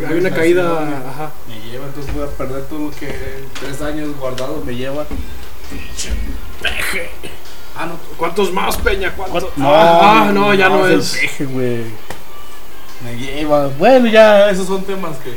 [0.00, 1.30] la- hay una caída, la- ajá.
[1.48, 3.08] Me lleva, entonces voy a perder todo lo que
[3.60, 5.04] tres años guardado me lleva.
[5.70, 6.10] Pinche
[6.62, 7.10] peje.
[7.76, 7.94] Ah, no.
[8.16, 9.12] ¿Cuántos más, Peña?
[9.14, 9.44] ¿Cuántos?
[9.56, 11.10] No, ah, no, ya no, es.
[11.20, 11.82] peje, güey.
[13.04, 13.66] Me lleva.
[13.68, 15.34] Bueno, ya, esos son temas que.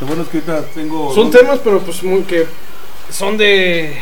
[0.00, 1.14] Lo bueno es que ahorita tengo.
[1.14, 2.46] Son temas, pero pues muy que
[3.10, 3.96] son de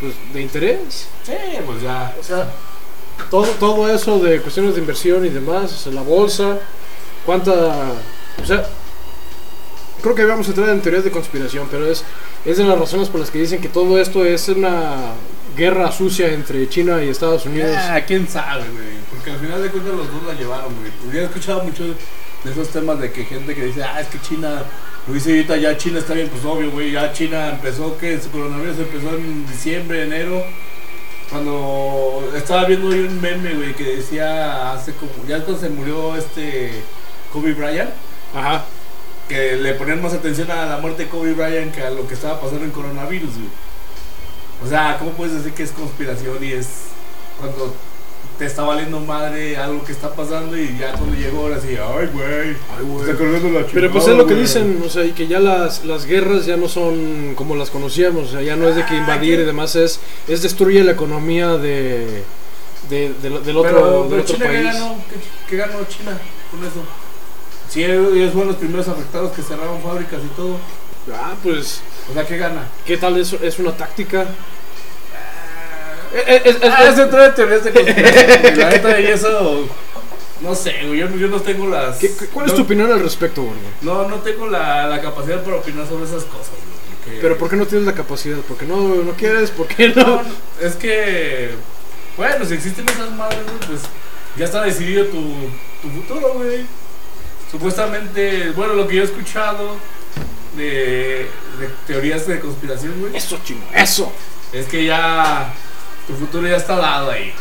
[0.00, 1.08] pues de interés.
[1.24, 1.32] Sí,
[1.66, 2.14] pues ya.
[2.18, 2.50] O sea,
[3.28, 6.58] todo, todo eso de cuestiones de inversión y demás, o sea, la bolsa,
[7.26, 7.52] cuánta,
[8.42, 8.66] o sea,
[10.00, 12.04] creo que vamos a entrar en teorías de conspiración, pero es,
[12.44, 15.12] es de las razones por las que dicen que todo esto es una
[15.56, 17.76] guerra sucia entre China y Estados Unidos.
[17.76, 19.00] Ah, quién sabe, güey.
[19.10, 20.90] Porque al final de cuentas los dos la llevaron, güey.
[21.02, 24.06] Pues ya he escuchado mucho de esos temas de que gente que dice, ah, es
[24.08, 24.62] que China,
[25.10, 26.92] lo dice ahorita ya China está bien, pues obvio, güey.
[26.92, 30.44] Ya China empezó, que su coronavirus empezó en diciembre, enero.
[31.28, 36.16] Cuando estaba viendo hoy un meme, güey, que decía hace como, ya cuando se murió
[36.16, 36.70] este
[37.32, 37.90] Kobe Bryant,
[38.34, 38.64] Ajá.
[39.28, 42.14] que le ponían más atención a la muerte de Kobe Bryant que a lo que
[42.14, 43.48] estaba pasando en coronavirus, güey.
[44.64, 46.68] O sea, ¿cómo puedes decir que es conspiración y es
[47.40, 47.74] cuando
[48.40, 52.08] te está valiendo madre algo que está pasando y ya cuando llegó ahora sí, ay,
[52.12, 53.00] güey, Ay, güey.
[53.10, 54.42] está cargando la Pero pues chingada, es lo que güey".
[54.42, 58.28] dicen, o sea, y que ya las, las guerras ya no son como las conocíamos,
[58.28, 59.42] o sea, ya no es de que Ah, invadir ¿qué?
[59.42, 62.24] y demás, es, es destruye la economía de,
[62.88, 64.72] de- de lo- del otro, Pero, del pero otro China, ¿qué país.
[64.74, 64.96] ganó?
[65.08, 65.16] ¿Qué,
[65.50, 66.18] qué ganó China
[66.50, 66.82] con eso?
[67.68, 70.56] Sí, ellos fueron los primeros afectados que cerraron fábricas y todo.
[71.14, 72.68] Ah, pues, O sea, ¿qué gana?
[72.86, 73.38] ¿qué tal eso?
[73.42, 74.26] ¿Es una táctica?
[76.12, 78.40] Eh, eh, es- es- Ah, es- trae teorías de conspiración.
[78.42, 78.56] güey.
[78.56, 79.66] La neta, y eso.
[80.40, 80.98] No sé, güey.
[81.00, 81.96] Yo, yo no tengo las.
[81.98, 83.58] ¿qué- qué- ¿Cuál es tu opinión al respecto, gordo?
[83.82, 86.50] No, no tengo la, la capacidad para opinar sobre esas cosas,
[87.06, 87.20] güey.
[87.20, 88.38] Pero ¿por qué no tienes la capacidad?
[88.38, 89.50] ¿Por qué no, no quieres?
[89.50, 90.16] ¿Por qué No, no?
[90.22, 91.50] no, es que.
[92.16, 93.80] Bueno, si existen esas madres, güey, pues
[94.36, 95.20] ya está decidido tu,
[95.82, 96.64] tu futuro, güey.
[97.50, 99.76] Supuestamente, bueno, lo que yo he escuchado
[100.56, 101.26] de,
[101.58, 103.16] de teorías de conspiración, güey.
[103.16, 104.12] Eso, chingo, eso.
[104.52, 105.52] Es que ya
[106.06, 107.32] tu futuro ya está dado ahí.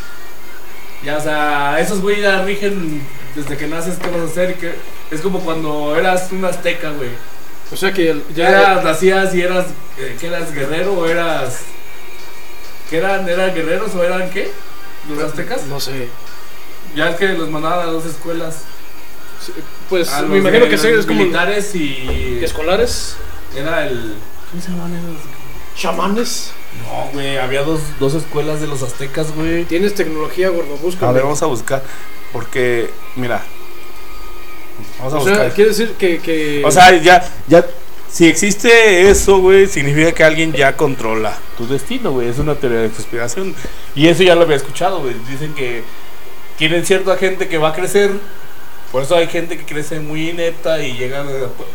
[1.04, 3.02] Ya, o sea, esos güey ya rigen
[3.36, 4.56] desde que naces qué vas a hacer.
[4.56, 4.74] Que
[5.12, 7.10] es como cuando eras un azteca, güey.
[7.72, 9.67] O sea que el- Ya eras, nacías y eras,
[9.98, 11.60] eh, que eras guerrero o eras...
[12.89, 13.30] ¿Qué eran?
[13.30, 14.52] ¿Eran guerreros o eran qué?
[15.08, 15.63] ¿Los aztecas?
[15.67, 16.10] No sé.
[16.95, 18.63] Ya es que los mandaban a dos escuelas.
[19.45, 19.54] Sí,
[19.88, 22.39] Pues A me imagino que sí, es como militares y...
[22.43, 23.15] escolares.
[23.56, 24.15] Era el...
[24.50, 25.38] ¿Cómo se llamaban esos?
[25.80, 26.52] Chamanes.
[26.86, 29.65] No, güey, había dos, dos escuelas de los aztecas, güey.
[29.65, 31.10] Tienes tecnología, gordo, busca.
[31.10, 31.84] A ver, vamos a buscar.
[32.32, 33.44] Porque, mira.
[35.00, 35.54] Vamos a O sea, buscar.
[35.54, 36.62] quiere decir que, que...
[36.65, 37.65] O sea, ya, ya,
[38.12, 42.28] si existe eso, güey, significa que alguien ya controla tu destino, güey.
[42.28, 43.56] Es una teoría de conspiración.
[43.96, 45.15] Y eso ya lo había escuchado, güey.
[45.30, 45.84] Dicen que
[46.58, 48.12] tienen cierta gente que va a crecer.
[48.92, 51.70] Por eso hay gente que crece muy inepta y llegan a, pu-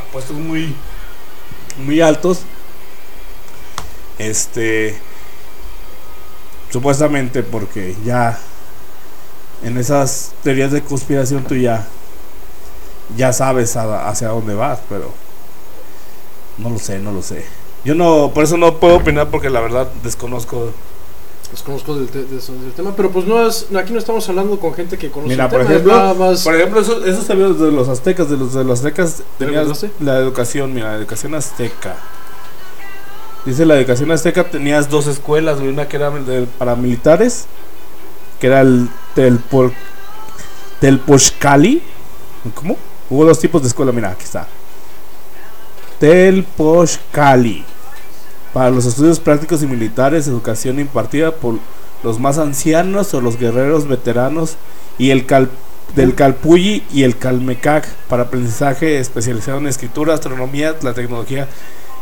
[0.00, 0.74] a puestos muy,
[1.84, 2.40] muy altos.
[4.18, 4.96] Este,
[6.70, 8.38] supuestamente porque ya
[9.64, 11.86] en esas teorías de conspiración tú ya
[13.16, 15.10] ya sabes a- hacia dónde vas, pero
[16.58, 17.44] no lo sé, no lo sé.
[17.84, 20.72] Yo no, por eso no puedo opinar porque la verdad desconozco.
[21.50, 23.68] Desconozco del, te- del tema, pero pues no es...
[23.74, 26.42] Aquí no estamos hablando con gente que conoce Mira, el por tema, ejemplo, nada más...
[26.44, 29.24] por ejemplo, eso, eso se vio de los aztecas, de los de los aztecas ¿De
[29.46, 29.96] tenías los aztecas?
[30.00, 31.96] la educación, mira, la educación azteca.
[33.48, 37.46] Dice la educación azteca tenías dos escuelas, una que era de paramilitares,
[38.38, 39.72] que era el Telpol
[40.80, 41.82] Telpochcali.
[42.54, 42.76] ¿Cómo?
[43.08, 44.46] Hubo dos tipos de escuela, mira, aquí está.
[45.98, 47.64] Telpochcali.
[48.52, 51.54] Para los estudios prácticos y militares, educación impartida por
[52.02, 54.56] los más ancianos o los guerreros veteranos
[54.98, 55.26] y el
[55.94, 61.48] del Calpulli y el Calmecac para aprendizaje especializado en escritura, astronomía, la tecnología,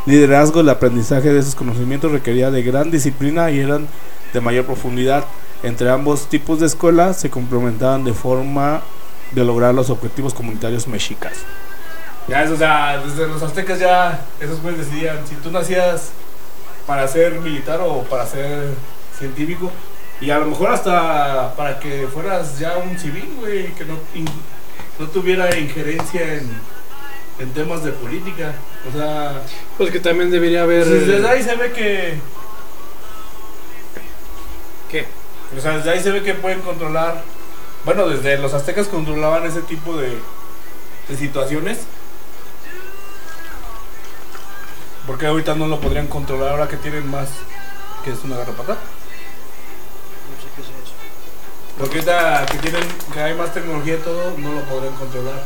[0.07, 3.89] liderazgo, el aprendizaje de esos conocimientos requería de gran disciplina y eran
[4.33, 5.25] de mayor profundidad.
[5.63, 8.83] Entre ambos tipos de escuela se complementaban de forma
[9.33, 11.39] de lograr los objetivos comunitarios mexicas.
[12.29, 16.11] Ya, eso, o sea, desde los aztecas ya esos güeyes decidían si tú nacías
[16.87, 18.75] para ser militar o para ser
[19.17, 19.71] científico.
[20.21, 23.95] Y a lo mejor hasta para que fueras ya un civil, güey, que no,
[24.99, 26.51] no tuviera injerencia en,
[27.39, 28.55] en temas de política.
[28.89, 29.43] O sea,
[29.77, 30.85] Pues que también debería haber...
[30.87, 32.19] pues desde ahí se ve que...
[34.91, 35.07] ¿Qué?
[35.57, 37.23] O sea, desde ahí se ve que pueden controlar...
[37.85, 40.19] Bueno, desde los aztecas controlaban ese tipo de,
[41.09, 41.79] de situaciones.
[45.07, 47.29] Porque ahorita no lo podrían controlar ahora que tienen más...
[48.05, 48.75] que es una garrapata.
[48.75, 50.95] No sé qué es eso.
[51.79, 55.45] Porque ahorita que tienen, que hay más tecnología y todo, no lo podrán controlar.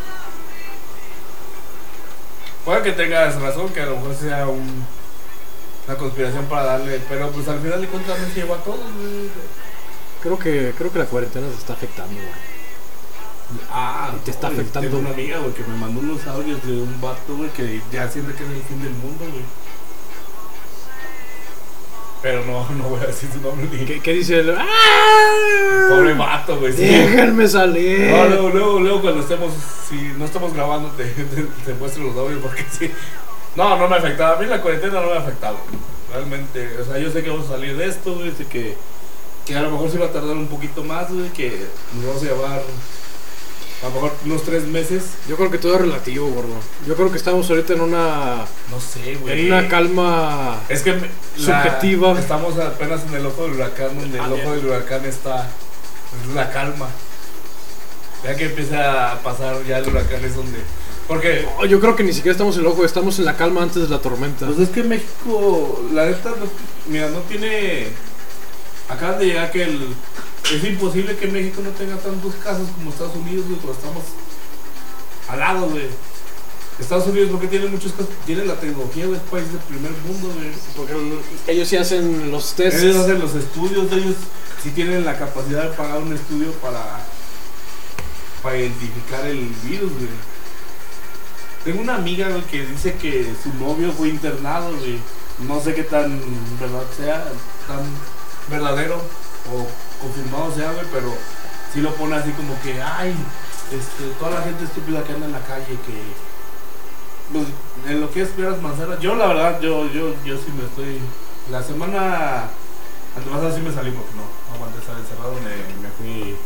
[2.65, 4.85] Puede que tengas razón, que a lo mejor sea un,
[5.89, 8.81] una conspiración para darle, pero pues al final de cuentas no se llevó a todos,
[8.81, 9.31] güey.
[10.23, 12.27] Creo que, creo que la cuarentena se está afectando, güey.
[13.73, 14.89] Ah, Te está güey, afectando.
[14.89, 18.09] Tengo una amiga, güey, que me mandó unos audios de un vato, güey, que ya
[18.09, 19.43] siente que es el fin del mundo, güey.
[22.23, 23.85] Pero no, no voy a decir su nombre ni.
[23.85, 24.55] ¿Qué, qué dice el...
[24.57, 25.87] ¡Ah!
[25.89, 26.73] Pobre vato, güey.
[26.73, 26.83] sí.
[26.85, 28.11] Déjenme salir.
[28.11, 29.53] No, luego, luego, luego cuando estemos,
[29.89, 32.91] si no estamos grabando, te, te, te muestro los audios porque sí.
[33.57, 34.37] No, no me ha afectado.
[34.37, 35.57] A mí la cuarentena no me ha afectado.
[36.13, 38.31] Realmente, o sea, yo sé que vamos a salir de esto, güey.
[38.33, 38.77] Que,
[39.47, 41.31] que a lo mejor sí va a tardar un poquito más, güey.
[41.31, 42.63] Que nos vamos a llevar
[43.83, 45.05] a lo mejor unos tres meses.
[45.29, 46.55] Yo creo que todo es relativo, gordo.
[46.87, 48.45] Yo creo que estamos ahorita en una...
[48.71, 49.47] No sé, güey.
[49.47, 50.59] En una calma...
[50.69, 52.19] Es que la- subjetiva.
[52.19, 55.49] estamos apenas en el ojo del huracán, donde el Ah, ojo del huracán está.
[56.29, 56.89] Es la calma.
[58.25, 60.59] Ya que empieza a pasar ya el huracán es donde.
[61.09, 63.83] Porque yo creo que ni siquiera estamos en el ojo, estamos en la calma antes
[63.83, 64.47] de la tormenta.
[64.47, 66.47] Pues es que México, la neta, no,
[66.89, 67.87] mira, no tiene.
[68.89, 69.89] Acaban de llegar que el.
[70.53, 74.03] Es imposible que México no tenga tantos casos como Estados Unidos, güey, pero estamos
[75.29, 75.87] al lado, güey.
[76.81, 80.33] Estados Unidos, porque tiene muchos casos, tiene la tecnología, güey, es país del primer mundo,
[80.35, 80.51] güey.
[80.77, 80.95] Porque
[81.47, 82.83] ellos sí hacen los tests.
[82.83, 84.17] Ellos hacen los estudios, ellos
[84.63, 87.01] sí tienen la capacidad de pagar un estudio para.
[88.43, 90.09] para identificar el virus, güey.
[91.65, 94.99] Tengo una amiga, güey, que dice que su novio fue internado, güey.
[95.47, 96.21] No sé qué tan
[96.59, 97.25] verdad sea,
[97.69, 97.85] tan
[98.51, 98.97] verdadero
[99.53, 101.15] o confirmado sea, güey, pero
[101.73, 103.15] sí lo pone así como que, ay,
[103.71, 106.31] este, toda la gente estúpida que anda en la calle, que.
[107.33, 107.47] Pues,
[107.87, 110.99] en lo que es Piedras Manzanas, yo la verdad, yo, yo, yo sí me estoy.
[111.51, 112.51] La semana
[113.17, 116.37] antepasada sí me salí porque no, no aguanté estar encerrado, me, me fui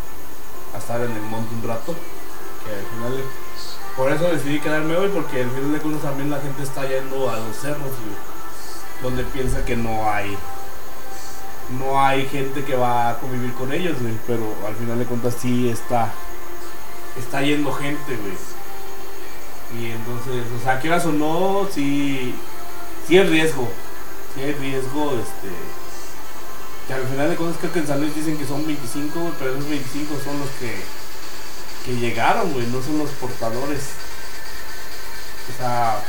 [0.74, 1.94] a estar en el monte un rato,
[2.64, 3.24] que al final
[3.96, 7.30] por eso decidí quedarme hoy, porque al final de cuentas también la gente está yendo
[7.30, 7.92] a los cerros,
[9.02, 10.36] donde piensa que no hay,
[11.78, 15.36] no hay gente que va a convivir con ellos, güey, pero al final de cuentas
[15.40, 16.12] sí está,
[17.18, 18.34] está yendo gente, güey.
[19.80, 22.34] Y entonces, o sea, quieras o no, sí,
[23.08, 23.68] sí hay riesgo,
[24.34, 25.48] sí hay riesgo, este,
[26.86, 29.32] que al final de cuentas creo que en San Luis dicen que son 25, güey,
[29.38, 31.04] pero esos 25 son los que
[31.84, 33.90] que llegaron, güey, no son los portadores.
[35.52, 36.02] O sea,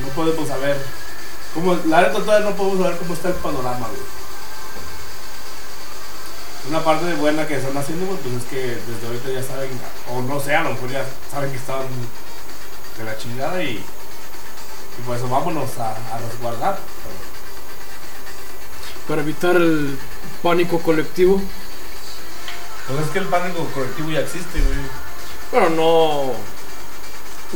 [0.00, 0.78] no podemos saber
[1.52, 4.17] Como, la neta todavía no podemos saber cómo está el panorama, güey.
[6.68, 9.70] Una parte buena que están haciendo, pues es que desde ahorita ya saben,
[10.12, 11.86] o no sé, a lo mejor ya saben que estaban
[12.98, 16.78] de la chingada y, y por eso vámonos a, a resguardar.
[19.06, 19.98] Para evitar el
[20.42, 21.40] pánico colectivo.
[22.86, 24.78] Pues es que el pánico colectivo ya existe, güey.
[25.50, 26.32] Pero no.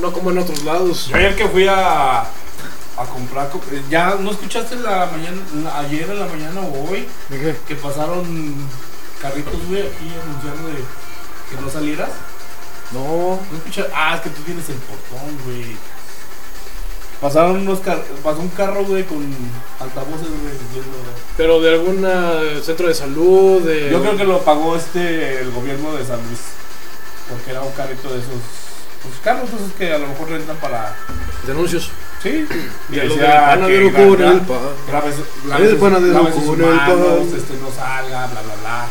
[0.00, 1.08] No como en otros lados.
[1.08, 5.78] Yo ayer que fui a, a comprar, co- eh, ya no escuchaste la mañana, la-
[5.80, 7.56] ayer en la mañana o hoy, ¿De qué?
[7.68, 8.54] que pasaron
[9.22, 10.82] carritos, güey, aquí anunciando de
[11.48, 12.10] que no salieras.
[12.92, 13.38] No.
[13.50, 15.76] No escuchas, ah, es que tú tienes el portón, güey.
[17.20, 19.24] Pasaron unos car pasó un carro, güey, con
[19.78, 20.98] altavoces, güey, diciendo.
[21.36, 23.62] Pero de algún eh, centro de salud.
[23.62, 23.90] De...
[23.90, 26.40] Yo creo que lo pagó este el gobierno de San Luis.
[27.28, 28.42] Porque era un carrito de esos.
[29.02, 30.96] Pues carros esos que a lo mejor rentan para.
[31.46, 31.92] De anuncios.
[32.20, 32.44] Sí.
[32.90, 33.90] Y De decía que.
[34.88, 35.14] Graves,
[37.34, 38.88] este, no salga, bla, bla, bla.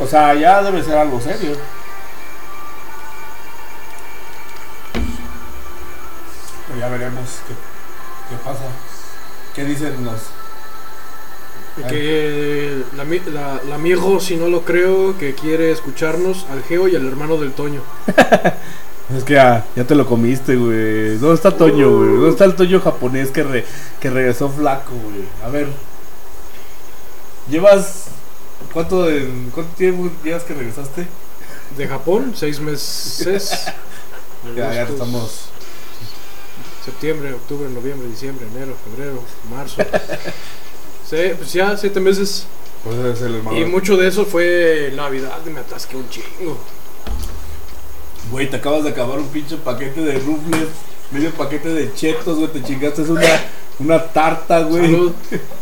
[0.00, 1.52] O sea, ya debe ser algo serio.
[6.68, 7.54] Pero ya veremos qué,
[8.30, 8.64] qué pasa.
[9.54, 10.20] ¿Qué dicen los?
[11.88, 16.88] Que la, mi- la, la amigo, si no lo creo, que quiere escucharnos, al Geo
[16.88, 17.82] y al hermano del Toño.
[19.16, 21.16] Es que ya, ya te lo comiste, güey.
[21.18, 22.10] ¿Dónde está Toño, güey?
[22.10, 23.64] ¿Dónde está el Toño japonés que, re-
[23.98, 25.24] que regresó flaco, güey?
[25.44, 25.66] A ver.
[27.50, 28.04] ¿Llevas.
[28.72, 31.06] ¿Cuánto, de, ¿Cuánto tiempo llevas que regresaste?
[31.76, 33.52] De Japón, seis meses.
[34.56, 35.50] Ya, ya estamos.
[36.82, 39.82] Septiembre, octubre, noviembre, diciembre, enero, febrero, marzo.
[41.06, 42.46] Sí, pues ya siete meses.
[42.84, 43.42] Pues es el.
[43.58, 46.56] Y mucho de eso fue Navidad, me atasqué un chingo.
[48.30, 50.68] Güey, te acabas de acabar un pinche paquete de rufles,
[51.10, 52.50] medio paquete de chetos, güey.
[52.50, 53.28] Te chingaste una,
[53.78, 54.86] una tarta, güey.
[54.86, 55.12] Salud.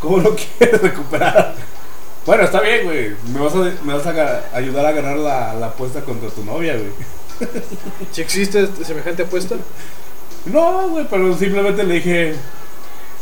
[0.00, 1.54] ¿Cómo lo quieres recuperar?
[2.26, 3.14] Bueno, está bien, güey.
[3.32, 6.74] Me vas a, me vas a ayudar a ganar la, la apuesta contra tu novia,
[6.74, 6.90] güey.
[8.12, 9.56] ¿Si existe semejante apuesta?
[10.46, 12.34] No, güey, pero simplemente le dije,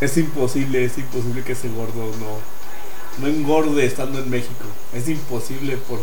[0.01, 2.39] es imposible, es imposible que ese gordo no,
[3.21, 4.65] no engorde estando en México.
[4.93, 5.99] Es imposible por...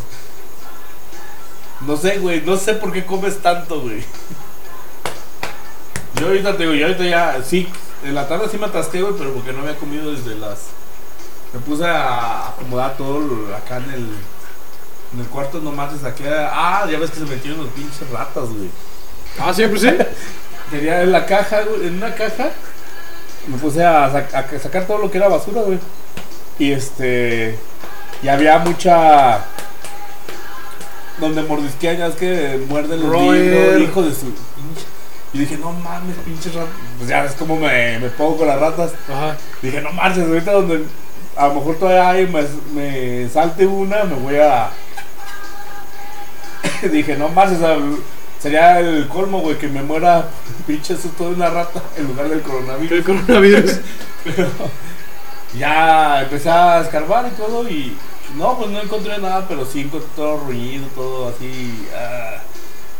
[1.86, 4.04] No sé, güey, no sé por qué comes tanto, güey.
[6.20, 7.68] Yo ahorita te digo, yo ahorita ya, sí,
[8.06, 10.60] en la tarde sí me atasqué, güey, pero porque no había comido desde las...
[11.54, 14.10] Me puse a acomodar todo lo- acá en el...
[15.14, 16.28] En el cuarto nomás te saqué...
[16.30, 18.70] Ah, ya ves que se metieron los pinches ratas, güey.
[19.40, 19.90] Ah, siempre sí.
[20.72, 22.50] Tenía en la caja, güey, en una caja.
[23.48, 25.78] Me puse a, sac- a sacar todo lo que era basura, güey.
[26.58, 27.58] Y este.
[28.24, 29.46] Y había mucha.
[31.20, 33.82] Donde mordisquean, ya es que muerden los Roer.
[33.82, 34.26] hijo de su.
[34.28, 34.85] pinche-
[35.36, 36.70] Y dije, no mames, pinches ratas.
[36.98, 38.94] Pues ya ves cómo me, me pongo con las ratas.
[39.10, 39.36] Ajá.
[39.62, 40.86] Dije, no marches, ahorita donde
[41.36, 42.42] a lo mejor todavía hay, me,
[42.74, 44.70] me salte una, me voy a.
[46.90, 47.78] Dije, no o sea,
[48.40, 50.30] sería el colmo, güey, que me muera
[50.66, 52.92] pinche susto de una rata en lugar del coronavirus.
[53.00, 53.80] El coronavirus.
[55.58, 57.96] Ya empecé a escarbar y todo y.
[58.36, 61.88] No, pues no encontré nada, pero sí encontré todo ruido, todo así.
[61.96, 62.42] ah.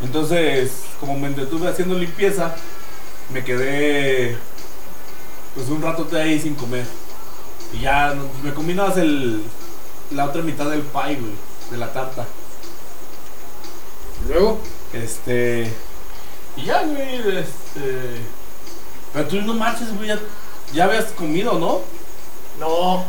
[0.02, 2.54] Entonces, como me entretuve haciendo limpieza,
[3.32, 4.36] me quedé
[5.54, 6.84] pues un rato ahí sin comer.
[7.72, 9.42] Y ya me comí nada más el,
[10.10, 11.32] la otra mitad del pie, güey,
[11.70, 12.26] de la tarta.
[14.28, 14.60] Luego,
[14.92, 15.72] Este.
[16.56, 18.20] Y ya, güey, este.
[19.12, 20.18] Pero tú no marches, güey, ya,
[20.72, 21.80] ya habías comido, ¿no?
[22.58, 23.04] no.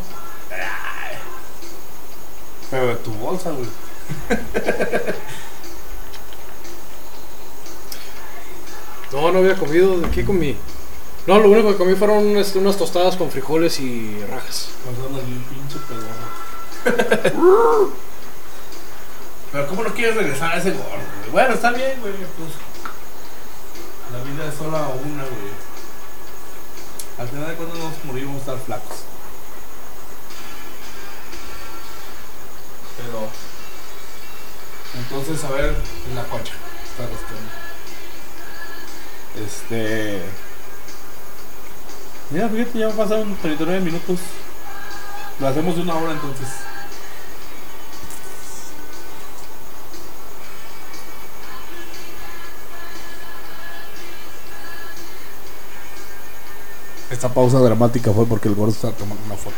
[2.70, 3.68] Pero de tu bolsa, güey.
[9.12, 10.00] No, no había comido.
[10.00, 10.56] ¿De qué comí?
[11.26, 14.70] No, lo único que comí fueron este, unas tostadas con frijoles y rajas.
[15.26, 15.78] Bien pinche.
[19.52, 20.90] Pero ¿cómo no quieres regresar a ese gordo?
[21.32, 22.54] Bueno, está bien, güey, pues.
[24.14, 25.68] La vida es solo una, güey.
[27.18, 28.98] Al final de cuentas nos morimos estar flacos.
[32.98, 33.28] Pero.
[34.96, 35.76] Entonces, a ver,
[36.10, 36.54] en la concha.
[36.90, 37.67] Está rascando.
[39.46, 40.22] Este.
[42.30, 44.20] Mira, fíjate, ya pasaron 39 minutos.
[45.40, 46.48] Lo hacemos de una hora entonces.
[57.10, 59.56] Esta pausa dramática fue porque el gordo estaba tomando una foto.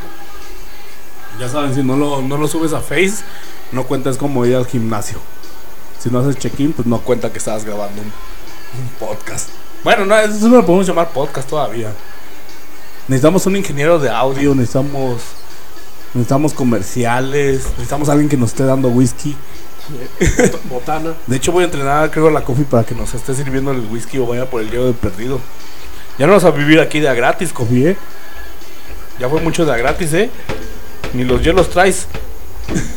[1.40, 3.24] Ya saben, si no lo, no lo subes a Face,
[3.72, 5.20] no cuentas como ir al gimnasio.
[6.00, 8.02] Si no haces check-in, pues no cuenta que estabas grabando.
[8.02, 9.50] Un podcast.
[9.84, 11.92] Bueno, no, eso no lo podemos llamar podcast todavía.
[13.08, 15.22] Necesitamos un ingeniero de audio, necesitamos
[16.14, 19.36] necesitamos comerciales, necesitamos alguien que nos esté dando whisky.
[20.20, 21.14] Bot- Botana.
[21.28, 23.80] De hecho voy a entrenar creo a la coffee para que nos esté sirviendo el
[23.90, 25.40] whisky o vaya por el hielo de perdido.
[26.18, 27.98] Ya no vas a vivir aquí de a gratis, coffee, ¿eh?
[29.20, 30.30] Ya fue mucho de a gratis, ¿eh?
[31.14, 32.08] Ni los hielos traes.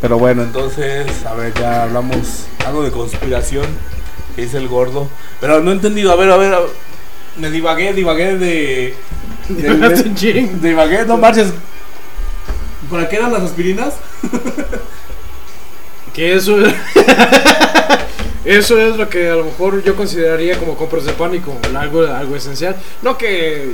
[0.00, 3.64] Pero bueno, entonces, a ver, ya hablamos algo de conspiración
[4.34, 5.08] que dice el gordo.
[5.40, 6.70] Pero no he entendido, a ver, a ver, a ver.
[7.36, 8.94] me divagué, divagué de...
[9.48, 11.52] de, de- divagué, no marches.
[12.90, 13.94] ¿Para qué eran las aspirinas?
[16.12, 16.74] Que eso es.
[18.44, 21.56] eso es lo que a lo mejor yo consideraría como compras de pánico.
[21.74, 22.76] Algo, algo esencial.
[23.00, 23.72] No que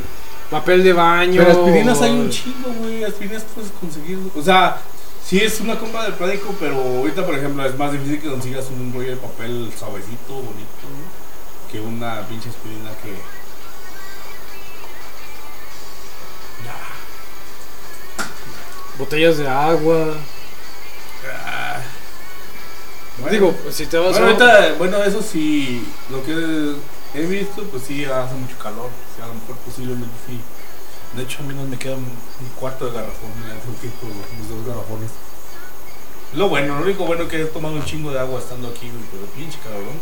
[0.50, 1.42] papel de baño.
[1.44, 3.02] Pero aspirinas hay un chingo, güey.
[3.02, 4.18] Aspirinas puedes conseguir.
[4.36, 4.76] O sea,
[5.24, 8.66] sí es una compra del pánico, pero ahorita, por ejemplo, es más difícil que consigas
[8.70, 11.70] un rollo de papel suavecito, bonito, ¿no?
[11.70, 13.14] que una pinche aspirina que.
[18.98, 20.14] Botellas de agua.
[21.46, 21.80] Ah.
[23.30, 24.30] Digo, si te vas Bueno, a.
[24.30, 26.74] ahorita, bueno, eso sí, lo que
[27.14, 28.86] he visto, pues sí, hace mucho calor.
[28.86, 30.40] O sea, a lo mejor posiblemente sí.
[31.14, 32.06] De hecho, a mí no me queda un
[32.58, 34.06] cuarto de garrafón, me un tipo
[34.38, 35.10] mis dos garrafones.
[36.34, 39.24] Lo bueno, lo único bueno que he tomado un chingo de agua estando aquí, pero
[39.32, 39.98] pinche cabrón.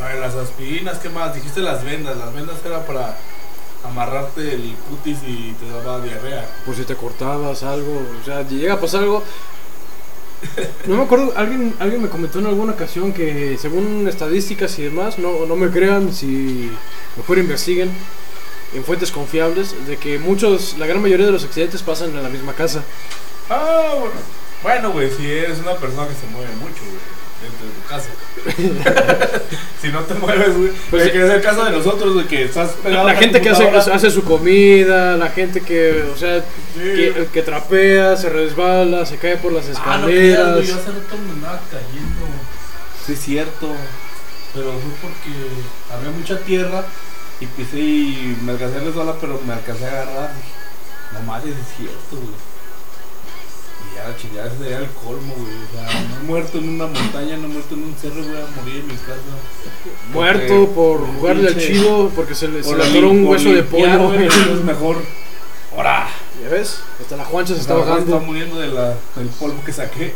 [0.00, 1.34] A ver, las aspirinas, ¿qué más?
[1.34, 2.16] Dijiste las vendas.
[2.16, 3.16] Las vendas era para
[3.84, 6.48] amarrarte el cutis y te daba diarrea.
[6.66, 8.02] Por si te cortabas algo.
[8.20, 9.22] O sea, llega a pasar algo.
[10.86, 15.18] No me acuerdo, alguien, alguien me comentó en alguna ocasión que según estadísticas y demás,
[15.18, 16.70] no, no me crean si
[17.16, 17.90] mejor investiguen
[18.74, 22.28] en fuentes confiables de que muchos, la gran mayoría de los accidentes pasan en la
[22.28, 22.82] misma casa.
[23.48, 24.14] Ah, bueno.
[24.62, 26.82] Bueno, güey, si eres una persona que se mueve mucho,
[27.42, 28.10] dentro de tu casa.
[29.82, 30.70] si no te mueves, güey.
[30.90, 31.10] Pues sí.
[31.10, 34.22] que es el caso de nosotros, de que estás pegado La gente que hace, su
[34.24, 36.40] comida, la gente que, o sea,
[36.74, 36.80] Sí.
[36.82, 40.54] que, que trapea, se resbala, se cae por las Ah, no escaleras.
[40.54, 42.26] güey, yo hace rato me andaba cayendo.
[43.06, 43.68] Sí, es cierto.
[44.54, 45.30] Pero fue porque
[45.94, 46.84] había mucha tierra
[47.40, 50.30] y pisé y me alcancé a resbalar, pero me alcancé a agarrar.
[50.34, 50.48] Dije,
[51.12, 52.49] no mames, es cierto, güey.
[53.90, 55.54] Y ya la chingada sería el colmo, güey.
[55.54, 58.36] O sea, no he muerto en una montaña, no he muerto en un cerro, voy
[58.36, 59.20] a morir en mi casa.
[60.12, 64.08] Muerto por jugarle al chido porque se le, atoró un hueso de pollo.
[64.08, 64.96] güey, es mejor.
[65.76, 66.08] ¡Hora!
[66.42, 66.80] ¿Ya ves?
[67.00, 68.16] Hasta la Juancha se está bajando.
[68.16, 70.14] Está muriendo de la, del polvo que saqué.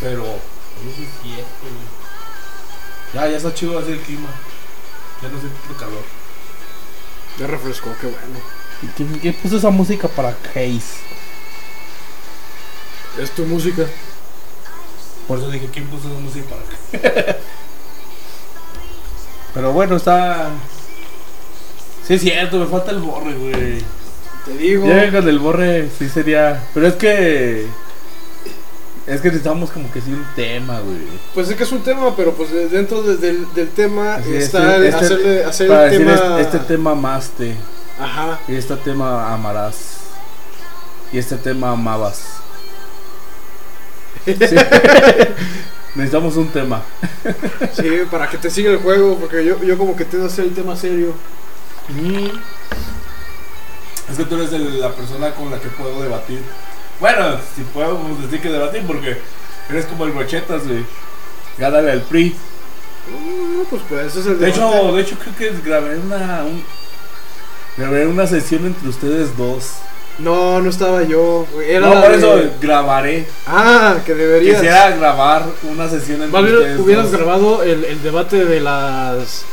[0.00, 2.04] Pero, eso es cierto, güey.
[3.14, 4.28] Ya, ya está chido así el clima.
[5.22, 6.02] Ya no siento calor.
[7.38, 8.38] Ya refrescó, qué bueno.
[8.96, 11.13] ¿Quién, quién puso esa música para Haze?
[13.20, 13.84] Es tu música.
[15.28, 17.36] Por eso dije, ¿quién puso esa música para
[19.54, 20.50] Pero bueno, está.
[22.06, 23.82] Sí, es cierto, me falta el borre, güey.
[24.44, 24.86] Te digo.
[24.86, 26.62] Ya con el borre, sí sería.
[26.74, 27.66] Pero es que.
[29.06, 30.98] Es que necesitamos como que sí un tema, güey.
[31.34, 34.34] Pues es que es un tema, pero pues de- dentro de- del, del tema Sí,
[34.34, 36.40] está este- el- este- hacerle, hacer Para el decir tema.
[36.40, 37.54] este, este tema amaste.
[38.00, 38.40] Ajá.
[38.48, 39.76] Y este tema amarás.
[41.12, 42.22] Y este tema amabas.
[44.24, 44.34] Sí.
[45.94, 46.82] Necesitamos un tema.
[47.74, 50.54] Sí, para que te siga el juego, porque yo, yo como que te hacer el
[50.54, 51.14] tema serio.
[54.10, 56.40] Es que tú eres el- la persona con la que puedo debatir.
[57.00, 59.16] Bueno, si podemos decir que debatir, porque
[59.70, 60.84] eres como el brochetas, güey.
[61.58, 62.34] Gánale al PRI.
[63.10, 64.60] No, pues pues ese es el De debate.
[64.78, 66.64] hecho, de hecho creo que grabé una un-
[67.76, 69.72] grabé una sesión entre ustedes dos.
[70.18, 71.46] No, no estaba yo.
[71.52, 73.26] güey, Era no, la por de- eso grabaré.
[73.46, 74.56] Ah, que deberías.
[74.56, 77.20] Quisiera grabar una sesión entre Más bien hubieras dos.
[77.20, 79.44] grabado el, el debate de las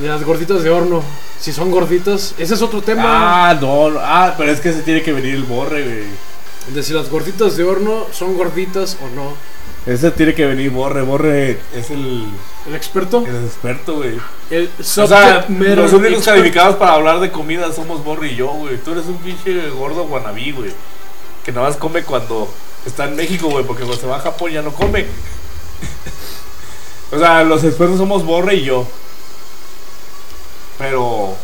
[0.00, 1.02] de las gorditas de horno.
[1.38, 3.50] Si son gorditas, ese es otro tema.
[3.50, 6.74] Ah, no, no, ah, pero es que se tiene que venir el borre, güey.
[6.74, 9.34] De si las gorditas de horno son gorditas o no.
[9.88, 12.26] Ese tiene que venir borre, borre es el,
[12.66, 14.18] El experto, el experto, güey.
[14.50, 18.76] el O sea, los únicos calificados para hablar de comida somos borre y yo, güey.
[18.76, 20.72] Tú eres un pinche gordo guanabí, güey.
[21.42, 22.50] Que nada más come cuando
[22.84, 25.06] está en México, güey, porque cuando se va a Japón ya no come.
[27.10, 28.86] o sea, los expertos somos borre y yo.
[30.76, 31.34] Pero...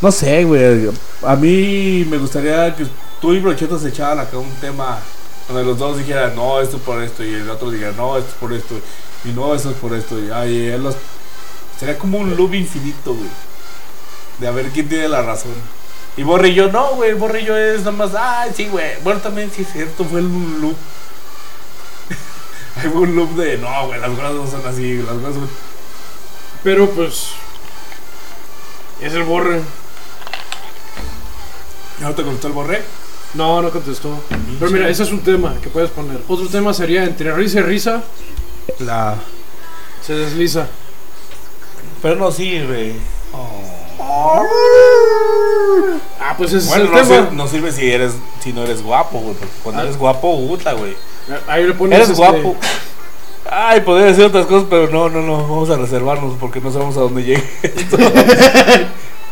[0.00, 0.88] No sé, güey.
[1.22, 2.86] A mí me gustaría que
[3.20, 4.98] tú y Brocheto se echaran acá un tema
[5.48, 8.36] donde los dos dijeran, no, esto por esto, y el otro dijera, no, esto es
[8.36, 8.74] por esto,
[9.24, 10.96] y no, eso es por esto, y ay, él los...
[11.78, 13.28] Sería como un loop infinito, güey.
[14.38, 15.52] De a ver quién tiene la razón.
[16.16, 17.12] Y Borrillo no, güey.
[17.12, 18.14] Borrillo es nada más.
[18.14, 18.98] Ay, sí, güey.
[19.02, 20.04] Bueno, también sí es cierto.
[20.04, 20.76] Fue un loop.
[22.76, 23.58] Hay un loop de.
[23.58, 24.00] No, güey.
[24.00, 24.96] Las cosas no son así.
[24.96, 25.50] Las cosas son.
[26.64, 27.28] Pero pues.
[29.00, 29.60] Es el borre.
[32.00, 32.82] ¿Ya no te contestó el borré?
[33.36, 34.18] No, no contestó.
[34.58, 36.18] Pero mira, ese es un tema que puedes poner.
[36.28, 38.02] Otro tema sería entre risa y risa,
[38.80, 39.16] La.
[40.04, 40.66] se desliza.
[42.02, 42.94] Pero no sirve.
[46.20, 47.16] Ah, pues ese Bueno, es no el tema.
[47.24, 48.12] sirve, no sirve si eres
[48.42, 49.36] si no eres guapo, güey.
[49.62, 49.84] Cuando Ah.
[49.84, 50.96] eres guapo, puta, güey.
[51.48, 51.96] Ahí le pones.
[51.96, 52.56] Eres este, guapo.
[53.50, 55.42] Ay, podría decir otras cosas, pero no, no, no.
[55.42, 57.96] Vamos a reservarnos porque no sabemos a dónde llegue esto.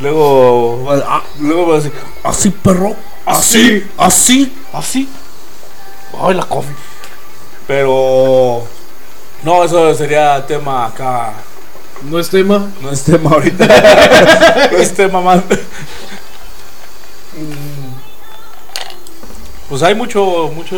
[0.01, 1.92] luego, ah, luego va a decir,
[2.22, 2.95] así perro,
[3.26, 5.09] así, así, así.
[6.20, 6.74] Ay, la coffee.
[7.66, 8.62] Pero,
[9.42, 11.32] no, eso sería tema acá.
[12.03, 12.70] No es tema.
[12.82, 14.68] No es tema ahorita.
[14.72, 15.42] no es tema más.
[19.68, 20.76] Pues hay mucho, mucho.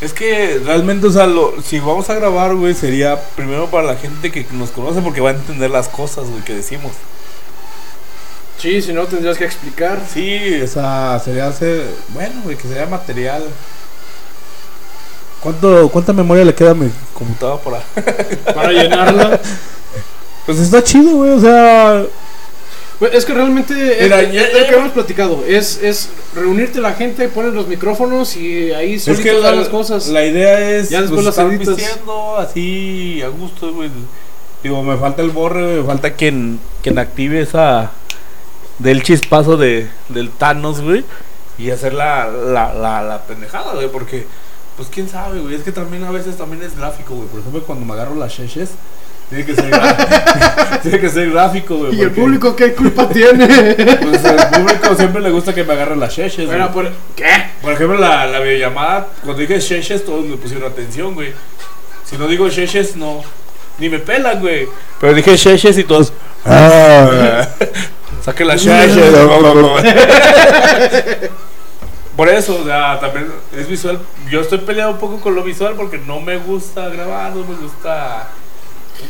[0.00, 3.96] Es que realmente, o sea, lo- si vamos a grabar, güey, sería primero para la
[3.96, 6.92] gente que nos conoce porque va a entender las cosas, güey, que decimos.
[8.58, 10.00] Sí, si no tendrías que explicar.
[10.12, 11.84] Sí, o sea, sería hacer.
[12.08, 13.42] Bueno, güey, que sería material.
[15.42, 17.82] ¿Cuánto, ¿Cuánta memoria le queda a mi computadora por ahí?
[18.54, 19.40] Para llenarla.
[20.46, 22.04] Pues está chido, güey, o sea.
[23.12, 25.44] Es que realmente Mira, es, ya- es lo que hemos platicado.
[25.46, 29.60] Es, es reunirte la gente, poner los micrófonos y ahí Es solitos que dar la,
[29.60, 30.06] las cosas.
[30.08, 31.74] la idea es Ya después pues, las estar editas.
[31.76, 33.90] pisteando así a gusto, güey.
[34.62, 37.90] Digo, me falta el borre, me falta quien, quien active esa
[38.78, 41.04] del chispazo de, del Thanos, güey.
[41.58, 44.26] Y hacer la, la, la, la pendejada, güey, porque,
[44.76, 45.54] pues quién sabe, güey.
[45.54, 47.28] Es que también a veces también es gráfico, güey.
[47.28, 48.70] Por ejemplo, cuando me agarro las cheches,
[49.30, 49.70] tiene que ser,
[50.82, 51.96] tiene que ser gráfico, güey.
[51.96, 53.46] ¿Y el público qué culpa tiene?
[54.02, 56.72] Pues al público siempre le gusta que me agarren las cheches, güey.
[56.72, 57.30] Por, ¿Qué?
[57.62, 61.32] Por ejemplo, la, la videollamada, cuando dije Sheshes, todos me pusieron atención, güey.
[62.04, 63.22] Si no digo Sheshes, no.
[63.78, 64.68] Ni me pelan, güey.
[65.00, 66.12] Pero dije Sheshes y todos.
[66.44, 67.48] "Ah".
[68.26, 68.56] Saque la.
[72.16, 73.98] Por eso, o sea, también es visual.
[74.30, 77.54] Yo estoy peleado un poco con lo visual porque no me gusta grabar, no me
[77.56, 78.28] gusta.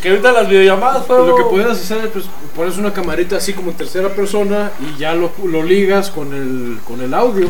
[0.03, 1.29] Que ahorita las videollamadas fueron.
[1.29, 2.25] Lo que puedes hacer es pues,
[2.57, 6.79] pones una camarita así como en tercera persona y ya lo, lo ligas con el,
[6.85, 7.47] con el audio.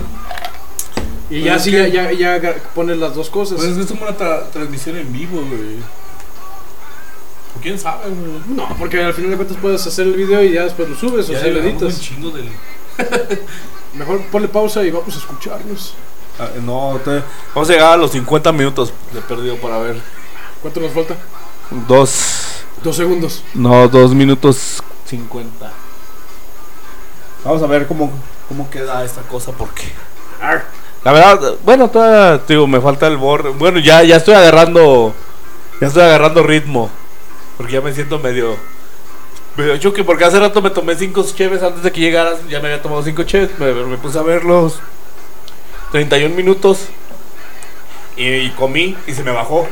[1.30, 3.56] Y Pues ya así que- ya, ya, ya pones las dos cosas.
[3.58, 5.78] Pues es como una tra- transmisión en vivo, güey.
[7.56, 8.40] O quién sabe, güey.
[8.56, 11.28] no, porque al final de cuentas puedes hacer el video y ya después lo subes
[11.30, 12.00] o sea, lo un editas.
[12.00, 12.48] chingo del.
[13.94, 15.94] Mejor ponle pausa y vamos a escucharnos.
[16.38, 17.22] Ah, no, te-
[17.54, 19.96] vamos a llegar a los 50 minutos de perdido para ver.
[20.60, 21.16] ¿Cuánto nos falta?
[21.88, 22.62] Dos.
[22.82, 23.42] Dos segundos.
[23.54, 25.72] No, dos minutos 50.
[27.44, 28.10] Vamos a ver cómo,
[28.48, 29.84] cómo queda esta cosa porque.
[31.04, 33.50] La verdad, bueno, todavía, te digo, me falta el borre.
[33.50, 35.14] Bueno, ya, ya estoy agarrando.
[35.80, 36.90] Ya estoy agarrando ritmo.
[37.56, 38.56] Porque ya me siento medio.
[39.56, 40.04] Medio choque.
[40.04, 42.46] Porque hace rato me tomé cinco cheves antes de que llegaras.
[42.48, 43.58] Ya me había tomado cinco cheves.
[43.58, 44.80] Me, me puse a verlos.
[45.92, 46.86] 31 minutos.
[48.16, 49.66] Y, y comí y se me bajó.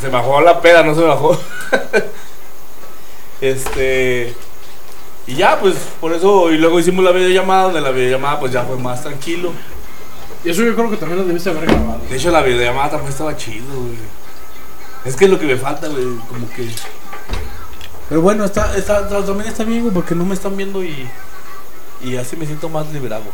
[0.00, 1.38] Se me bajó la peda, no se me bajó.
[3.40, 4.34] este.
[5.26, 6.50] Y ya, pues, por eso.
[6.50, 7.64] Y luego hicimos la videollamada.
[7.64, 9.52] Donde la videollamada, pues ya fue más tranquilo.
[10.42, 12.00] Y eso yo creo que también lo debiste haber grabado.
[12.08, 14.19] De hecho, la videollamada también estaba chido, güey.
[15.04, 16.68] Es que es lo que me falta, güey, como que...
[18.08, 21.08] Pero bueno, está, está, también está bien, güey, porque no me están viendo y...
[22.02, 23.24] Y así me siento más liberado.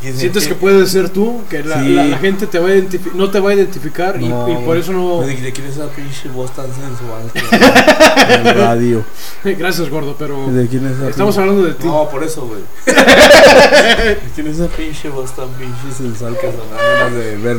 [0.00, 1.88] Y es Sientes que que puedes ser tú, que la, Sí.
[1.92, 2.72] la- la gente te va a
[3.14, 5.22] no te va a identificar y- No, y, por eso no...
[5.22, 7.30] ¿De, de quién es esa pinche voz tan sensual?
[8.28, 9.04] En el radio.
[9.44, 11.86] Gracias, gordo, pero ¿De quién es esa estamos pinche- hablando de ti.
[11.86, 12.60] No, por eso, güey.
[12.86, 17.56] ¿De quién es esa pinche voz tan pinche sensual que son ganas de ver?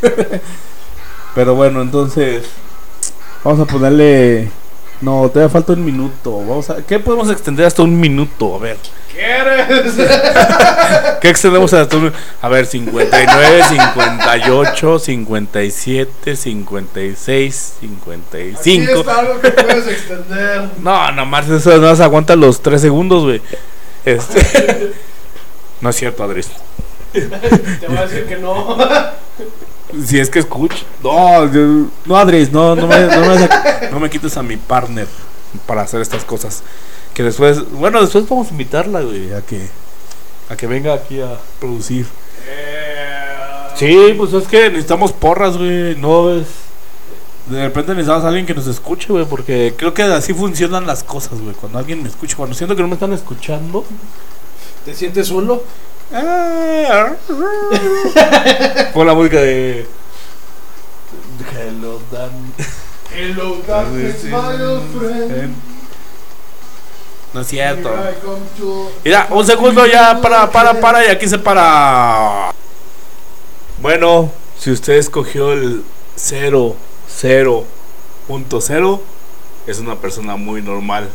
[1.34, 2.44] Pero bueno, entonces...
[3.44, 4.50] Vamos a ponerle...
[5.00, 6.38] No, todavía falta un minuto.
[6.38, 6.84] Vamos a...
[6.84, 8.54] ¿Qué podemos extender hasta un minuto?
[8.54, 8.76] A ver.
[9.10, 9.94] ¿Quieres?
[11.20, 12.12] ¿Qué extendemos hasta un
[12.42, 18.92] A ver, 59, 58, 57, 56, Aquí 55.
[18.92, 20.68] está algo que puedes extender.
[20.80, 23.40] No, nomás eso no se aguanta los 3 segundos, güey.
[24.04, 24.92] Este...
[25.80, 26.50] No es cierto, Adris.
[27.12, 28.76] te voy a decir que no.
[30.06, 30.76] Si es que escucha.
[31.02, 33.48] No, yo- no, Adris, no, no me, no, me,
[33.90, 35.06] no me quites a mi partner
[35.66, 36.62] para hacer estas cosas.
[37.14, 39.66] Que después, bueno, después vamos a invitarla, güey, a que,
[40.48, 42.06] a que venga aquí a producir.
[43.76, 45.96] Sí, pues es que necesitamos porras, güey.
[45.96, 46.46] No es.
[47.46, 51.02] de repente necesitamos a alguien que nos escuche, güey, porque creo que así funcionan las
[51.02, 51.54] cosas, güey.
[51.54, 53.84] Cuando alguien me escucha, cuando siento que no me están escuchando.
[54.84, 55.62] ¿Te sientes solo?
[58.92, 59.86] Pon la música de.
[61.54, 62.52] Hello, Dan.
[63.14, 65.54] Hello, darkness, my old friend.
[67.32, 67.88] No es cierto.
[69.04, 72.50] Mira, un segundo ya, para, para, para, y aquí se para.
[73.80, 75.84] Bueno, si usted escogió el
[76.16, 76.74] 0,
[77.22, 79.00] 0.0,
[79.68, 81.08] es una persona muy normal.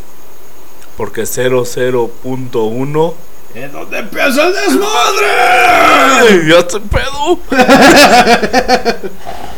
[0.96, 3.14] Porque 00.1
[3.56, 5.28] ¿En dónde empieza el desmadre?
[5.30, 7.40] ¡Ay, ¡Ya estoy pedo!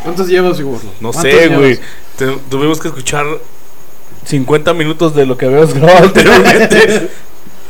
[0.04, 0.88] ¿Cuántos llevas, gordo?
[1.00, 1.78] No ¿Cuántos sé, güey.
[2.16, 3.26] Te- Tuvimos que escuchar
[4.24, 7.10] 50 minutos de lo que habíamos grabado anteriormente.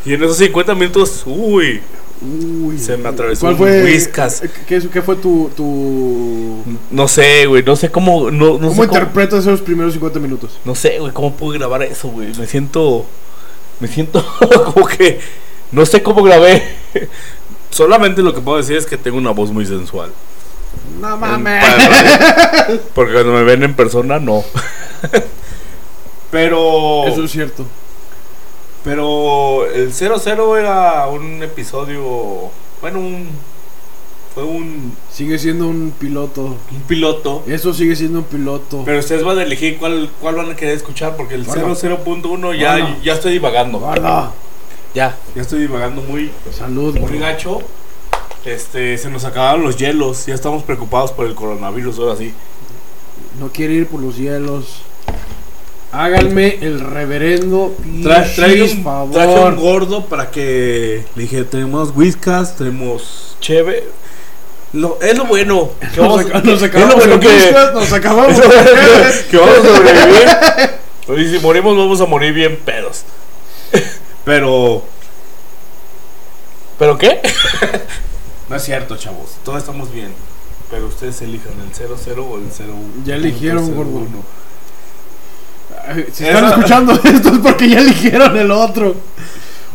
[0.05, 1.81] y en esos 50 minutos, uy,
[2.21, 3.85] Uy, Se me atravesó ¿Cuál un fue?
[3.85, 4.43] whiskas.
[4.67, 5.53] ¿Qué, qué fue tu.
[5.57, 6.65] tu...
[6.91, 10.19] no sé, güey, no sé cómo, no, no ¿Cómo sé cómo, interpretas esos primeros 50
[10.19, 10.59] minutos?
[10.65, 12.35] no sé, güey, cómo pude grabar eso, güey.
[12.37, 13.07] Me siento,
[13.79, 14.27] me siento
[14.75, 15.21] como que,
[15.73, 16.63] no sé cómo grabé.
[17.71, 20.11] Solamente lo que puedo decir es que tengo una voz muy sensual.
[21.01, 21.39] No para-
[22.95, 24.43] Porque cuando me ven en persona, no.
[26.31, 27.07] Pero.
[27.07, 27.65] Eso es cierto.
[28.85, 32.51] Pero el 00 era un episodio.
[32.81, 33.29] Bueno, un.
[34.35, 36.43] Fue un, Sigue siendo un piloto.
[36.71, 37.43] un piloto.
[37.49, 38.83] Eso sigue siendo un piloto.
[38.85, 41.17] Pero ustedes van a elegir cuál, cuál van a querer escuchar.
[41.17, 41.75] Porque el Bueno.
[41.75, 42.97] 00.1 ya, Bueno.
[43.03, 43.79] ya estoy divagando.
[43.81, 44.33] Guarda.
[44.95, 47.61] Ya, ya estoy divagando muy, Salud, muy gacho.
[48.45, 50.27] Este, se nos acabaron los hielos.
[50.27, 52.33] Ya estamos preocupados por el coronavirus ahora sí.
[53.39, 54.83] No quiere ir por los hielos.
[55.93, 59.13] Háganme el reverendo Tra- trae un, favor.
[59.15, 63.85] traje un gordo para que le dije, tenemos whiskas, tenemos cheve.
[64.75, 65.71] Lo, es lo bueno.
[65.95, 68.39] Que Nos, vamos, nos es acabamos lo bueno que, whiskas, nos acabamos.
[68.39, 71.27] es que, que vamos a sobrevivir.
[71.27, 73.05] Y si morimos, vamos a morir bien pedos.
[74.29, 74.83] Pero.
[76.79, 77.21] ¿Pero qué?
[78.51, 79.37] No es cierto, chavos.
[79.45, 80.11] Todos estamos bien.
[80.71, 83.05] Pero ustedes elijan el 00 o el 01.
[83.05, 83.75] Ya eligieron, 01.
[83.75, 84.25] gordo.
[86.15, 88.97] Si están escuchando esto es porque ya eligieron el otro.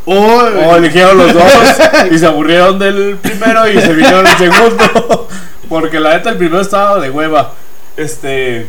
[0.06, 1.54] O, O eligieron los dos
[2.12, 5.28] y se aburrieron del primero y se vinieron el segundo.
[5.70, 7.54] Porque la neta el primero estaba de hueva.
[7.96, 8.68] Este.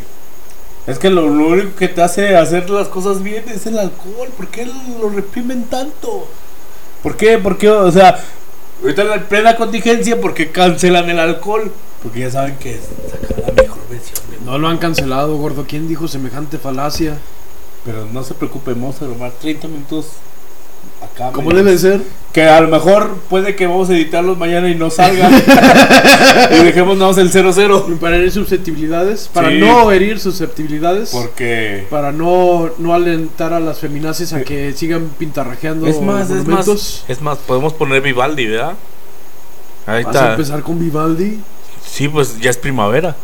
[0.87, 4.29] Es que lo, lo único que te hace hacer las cosas bien es el alcohol.
[4.37, 6.29] ¿Por qué lo reprimen tanto?
[7.03, 7.39] ¿Por qué?
[7.39, 7.71] ¿Por qué?
[7.71, 8.23] O sea,
[8.83, 11.73] ahorita en la plena contingencia, ¿por qué cancelan el alcohol?
[12.03, 12.79] Porque ya saben que
[13.11, 15.65] sacan la mejor versión de no lo han cancelado, gordo.
[15.67, 17.17] ¿Quién dijo semejante falacia?
[17.85, 20.07] Pero no se preocupen, vamos a grabar 30 minutos
[21.15, 21.31] acá.
[21.33, 21.65] ¿Cómo medios.
[21.65, 22.01] debe ser?
[22.33, 25.33] Que a lo mejor puede que vamos a editarlos mañana y no salgan.
[26.51, 27.99] y dejemos nada más el 00.
[28.01, 29.31] Para herir susceptibilidades.
[29.33, 29.59] Para Sí.
[29.59, 31.11] no herir susceptibilidades.
[31.11, 31.87] Porque.
[31.91, 37.05] Para no, no alentar a las feminaces a que sigan pintarrajeando Es más, es más.
[37.07, 38.73] Es más, podemos poner Vivaldi, ¿verdad?
[39.87, 41.39] Ahí ¿Vas a empezar con Vivaldi?
[41.87, 43.15] Sí, pues ya es primavera.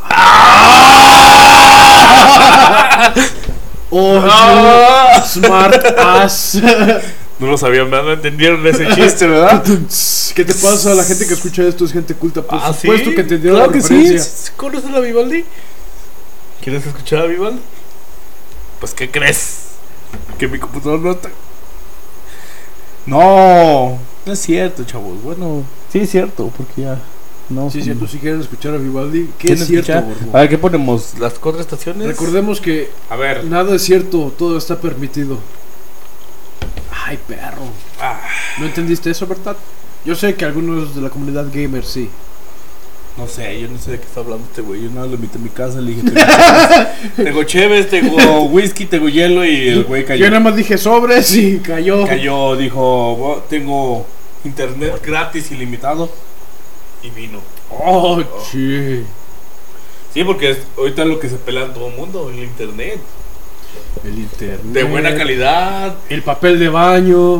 [3.96, 5.12] Oh, Ah.
[5.14, 6.60] you smart ass.
[7.38, 8.04] No lo sabían, ¿verdad?
[8.06, 9.62] No entendieron ese chiste, ¿verdad?
[10.34, 10.94] ¿Qué te pasa?
[10.94, 12.42] La gente que escucha esto es gente culta.
[12.42, 13.14] Por Ah, supuesto ¿sí?
[13.16, 14.20] que entendieron Claro la que referencia.
[14.20, 15.44] ¿Sí ¿Conoces a Vivaldi?
[16.62, 17.58] ¿Quieres escuchar a Vivaldi?
[18.78, 19.56] Pues, ¿qué crees?
[20.38, 21.28] Que mi computador no está.
[23.06, 25.22] No, no es cierto, chavos.
[25.22, 26.98] Bueno, sí es cierto, porque ya.
[27.50, 29.92] No, Sí, es cierto, si quieren escuchar a Vivaldi, ¿Quién es cierto.
[30.32, 31.18] A ver, ¿qué ponemos?
[31.18, 32.06] ¿Las cuatro estaciones?
[32.06, 33.44] Recordemos que A ver.
[33.44, 35.38] nada es cierto, todo está permitido.
[37.06, 37.62] Ay, perro.
[38.00, 38.20] Ah,
[38.58, 39.56] ¿No entendiste eso, verdad?
[40.04, 42.08] Yo sé que algunos de la comunidad gamer sí.
[43.16, 44.82] no sé, yo no sé de qué está hablando este güey.
[44.84, 46.02] Yo nada lo invité a mi casa, le dije:
[47.16, 49.44] Tengo cheves, tengo, whisky, tengo hielo.
[49.44, 50.24] Y el güey cayó.
[50.24, 52.06] Yo nada más dije sobres y cayó.
[52.06, 52.80] Cayó, dijo:
[53.16, 54.06] "Bo- Tengo
[54.44, 56.10] internet gratis, ilimitado.
[57.02, 57.40] Y vino.
[57.70, 59.04] Oh, sí.
[60.12, 62.98] Sí, porque es ahorita lo que se pelea en todo el mundo, el internet.
[64.04, 64.60] El internet.
[64.62, 65.94] De buena calidad.
[66.08, 67.38] El papel de baño.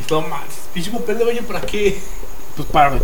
[0.00, 0.40] Y todo más.
[0.74, 2.00] Pinche papel de baño para qué.
[2.56, 2.98] Pues para,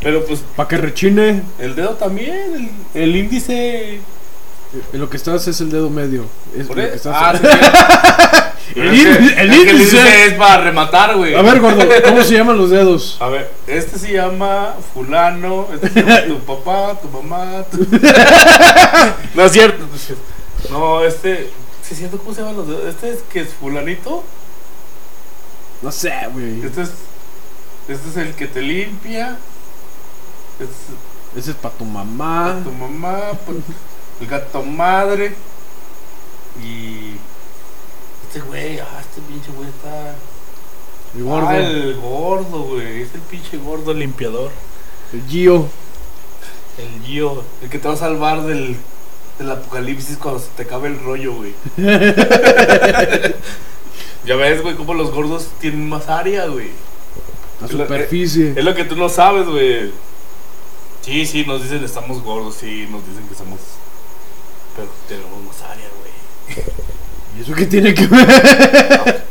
[0.00, 1.42] Pero pues para que rechine.
[1.58, 3.94] el dedo también, el, el índice.
[3.94, 4.00] Eh,
[4.92, 6.24] Lo que estás es el dedo medio.
[6.56, 7.46] Es ¿Por lo e- que estás- Ah, sí.
[8.74, 10.26] El que- índice- el índice.
[10.26, 11.34] es para rematar, güey.
[11.36, 13.16] A ver, gordo, ¿cómo se llaman los dedos?
[13.20, 17.62] A ver, este se llama fulano, este se llama tu papá, tu mamá.
[17.70, 17.86] tu-
[19.34, 19.86] no es cierto.
[19.88, 20.22] no es cierto.
[20.70, 21.50] No, este,
[21.82, 22.84] ¿sí es cierto cómo se llaman los dedos?
[22.86, 24.22] Este es que es fulanito.
[25.82, 26.64] No sé, güey.
[26.64, 26.90] Este es,
[27.88, 29.38] este es el que te limpia.
[30.58, 32.60] Este es Ese es para tu mamá.
[32.64, 33.32] tu mamá.
[33.46, 33.52] pa-
[34.20, 35.34] el gato madre
[36.64, 37.10] y
[38.26, 40.14] este güey, ah, este pinche güey está
[41.14, 41.48] El gordo.
[41.48, 44.50] Ah, el gordo, güey, es el pinche gordo limpiador.
[45.12, 45.68] El Gio.
[46.78, 48.76] El Gio, el que te va a salvar del,
[49.38, 51.54] del apocalipsis cuando se te acabe el rollo, güey.
[54.24, 56.70] ya ves, güey, cómo los gordos tienen más área, güey.
[57.60, 58.52] La Es lo- superficie.
[58.56, 59.92] Es lo que tú no sabes, güey.
[61.02, 63.60] Sí, sí, nos dicen estamos gordos, sí, nos dicen que somos.
[64.74, 66.12] Pero tenemos más área, güey.
[67.38, 68.20] ¿Y eso qué tiene que ver?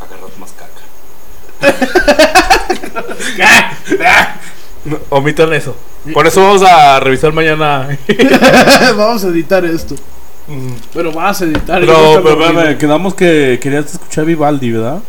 [0.00, 0.82] Agarras más caca.
[4.84, 5.74] No, omitan eso.
[6.12, 7.98] Por eso vamos a revisar mañana.
[8.96, 9.94] Vamos a editar esto.
[10.92, 11.80] Bueno, vas a editar.
[11.80, 12.78] Pero, pero, pero, ruido.
[12.78, 15.00] quedamos que querías escuchar Vivaldi, ¿verdad?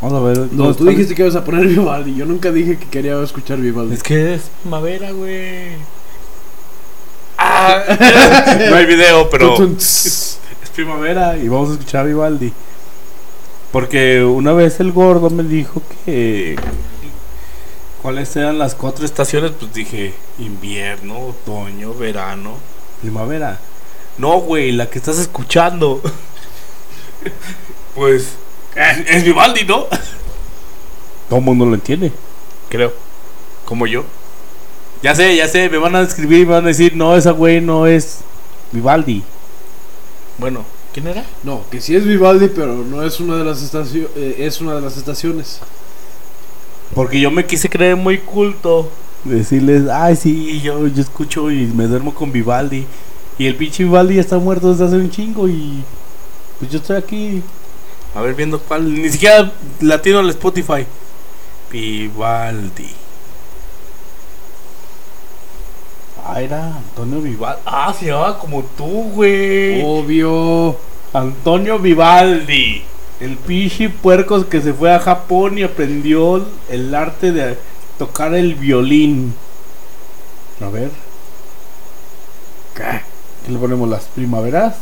[0.00, 0.38] Vamos a ver.
[0.38, 0.90] No, ¿dónde tú está?
[0.90, 2.16] dijiste que ibas a poner Vivaldi.
[2.16, 3.94] Yo nunca dije que quería escuchar Vivaldi.
[3.94, 5.76] Es que es primavera, güey.
[7.38, 7.82] Ah,
[8.70, 9.54] no hay video, pero.
[9.76, 10.40] Es
[10.74, 12.52] primavera y vamos a escuchar a Vivaldi.
[13.70, 16.56] Porque una vez el gordo me dijo que.
[18.02, 19.52] ¿Cuáles eran las cuatro estaciones?
[19.52, 22.56] Pues dije: invierno, otoño, verano,
[23.00, 23.60] primavera.
[24.18, 26.02] No, güey, la que estás escuchando.
[27.94, 28.34] pues.
[28.74, 29.86] Es, es Vivaldi, ¿no?
[31.28, 32.10] Todo el mundo lo entiende.
[32.68, 32.92] Creo.
[33.64, 34.04] Como yo.
[35.00, 37.30] Ya sé, ya sé, me van a escribir y me van a decir: no, esa
[37.30, 38.18] güey no es
[38.72, 39.22] Vivaldi.
[40.38, 41.24] Bueno, ¿quién era?
[41.44, 44.10] No, que sí es Vivaldi, pero no es una de las estaciones.
[44.16, 45.60] es una de las estaciones.
[46.94, 48.90] Porque yo me quise creer muy culto.
[49.24, 52.86] Decirles, ay, sí, yo, yo escucho y me duermo con Vivaldi.
[53.38, 55.82] Y el pinche Vivaldi está muerto desde hace un chingo y.
[56.58, 57.42] Pues yo estoy aquí.
[58.14, 58.92] A ver, viendo cuál.
[58.92, 60.86] Ni siquiera latino al Spotify.
[61.70, 62.90] Vivaldi.
[66.24, 67.62] Ah, era Antonio Vivaldi.
[67.64, 69.82] Ah, se llamaba como tú, güey.
[69.84, 70.76] Obvio.
[71.14, 72.82] Antonio Vivaldi,
[73.22, 77.56] el pinche puercos que se fue a Japón y aprendió el arte de
[77.98, 79.34] tocar el violín.
[80.60, 80.90] A ver.
[82.74, 83.00] ¿Qué?
[83.46, 84.74] ¿Qué le ponemos las primaveras?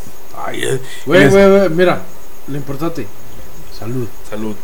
[0.43, 2.01] Ay, eh, Güey, güey, güey, mira.
[2.49, 3.07] Lo importante.
[3.78, 4.09] Salud.
[4.28, 4.55] Salud.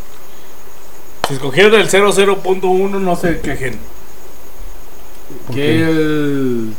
[1.29, 3.79] Si escogieron el 00.1 no se quejen.
[5.47, 5.83] ¿Por Que qué?
[5.83, 6.73] el.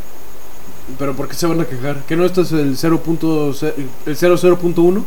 [0.97, 1.97] Pero ¿por qué se van a quejar?
[2.07, 3.73] ¿Que no esto es el 0.0
[4.05, 5.03] el 00.1?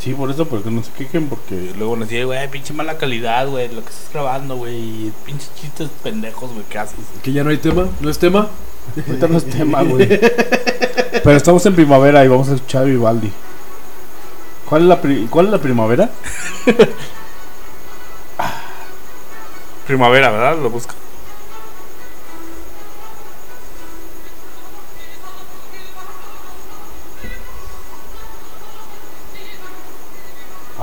[0.00, 3.48] Sí, por eso, porque no se quejen, porque luego nos dicen, güey, pinche mala calidad,
[3.48, 7.00] güey, lo que estás grabando, güey, y pinches chistes pendejos, güey, ¿qué haces?
[7.22, 8.48] Que ya no hay tema, ¿no es tema?
[9.06, 10.06] Ahorita no es tema, güey.
[11.24, 13.30] Pero estamos en primavera y vamos a escuchar a Vivaldi.
[14.68, 16.10] ¿Cuál es la, pri- ¿cuál es la primavera?
[19.86, 20.58] primavera, ¿verdad?
[20.62, 20.94] Lo busca.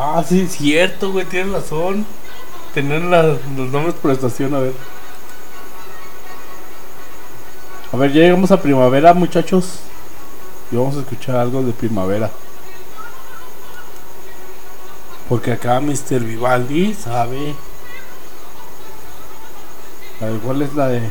[0.07, 2.05] Ah, sí, cierto, güey, tienes razón.
[2.75, 3.39] Tener los
[3.71, 4.73] nombres por estación, a ver.
[7.91, 9.79] A ver, ya llegamos a primavera, muchachos.
[10.71, 12.29] Y vamos a escuchar algo de primavera.
[15.27, 16.19] Porque acá Mr.
[16.19, 17.55] Vivaldi sabe.
[20.21, 21.09] A ver, ¿cuál es la de.?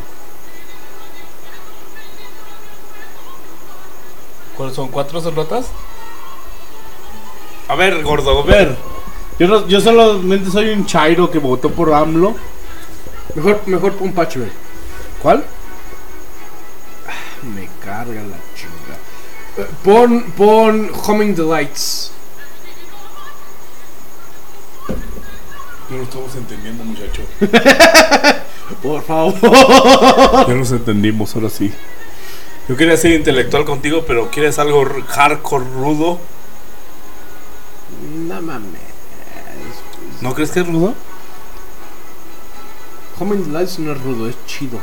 [4.57, 4.87] ¿Cuáles son?
[4.89, 5.67] ¿Cuatro sonotas?
[7.69, 8.77] A ver, gordo, a ver.
[9.39, 12.35] Yo, no- yo solamente soy un chairo que votó por AMLO.
[13.35, 14.51] Mejor, mejor pon Patchwork.
[15.23, 15.45] ¿Cuál?
[17.55, 18.97] Me carga la chinga.
[19.59, 22.11] Eh, Pon, pon Humming the Lights.
[25.91, 27.23] No lo estamos entendiendo, muchacho.
[28.83, 29.35] Por favor.
[30.49, 31.73] Ya nos entendimos, ahora sí.
[32.69, 36.19] Yo quería ser intelectual contigo, pero quieres algo r- hardcore rudo.
[38.35, 38.81] No mames.
[40.21, 40.95] ¿No crees que es rudo?
[43.21, 44.81] Humming the Lights no es rudo, es chido.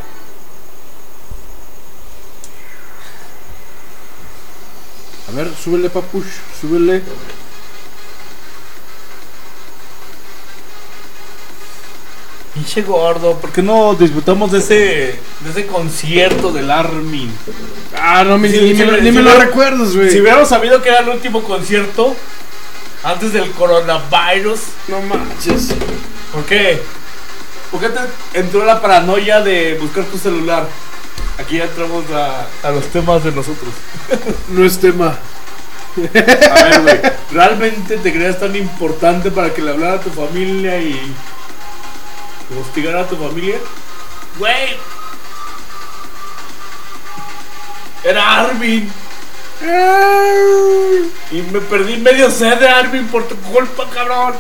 [5.28, 6.28] A ver, súbele, papush,
[6.60, 7.02] súbele.
[12.54, 17.32] Pinche gordo, ¿por qué no disfrutamos de ese, de ese concierto del Armin?
[17.98, 20.12] Ah, no, me- Sí, ni, me, lo- ni me lo recuerdas, güey.
[20.12, 22.14] Si hubiéramos sabido que era el último concierto
[23.04, 25.70] antes del coronavirus, No manches.
[26.32, 26.82] ¿por qué?
[27.72, 30.68] ¿Por qué te entró la paranoia de buscar tu celular?
[31.38, 33.74] Aquí ya entramos a, a los temas de nosotros.
[34.50, 35.18] No es tema.
[35.98, 37.00] A ver, güey,
[37.32, 41.14] ¿realmente te creías tan importante para que le hablara a tu familia y
[42.60, 43.58] hostigar a tu familia?
[44.40, 44.78] Güey,
[48.04, 48.92] era Armin.
[51.32, 54.34] Y me perdí medio set de Armin por tu culpa, cabrón.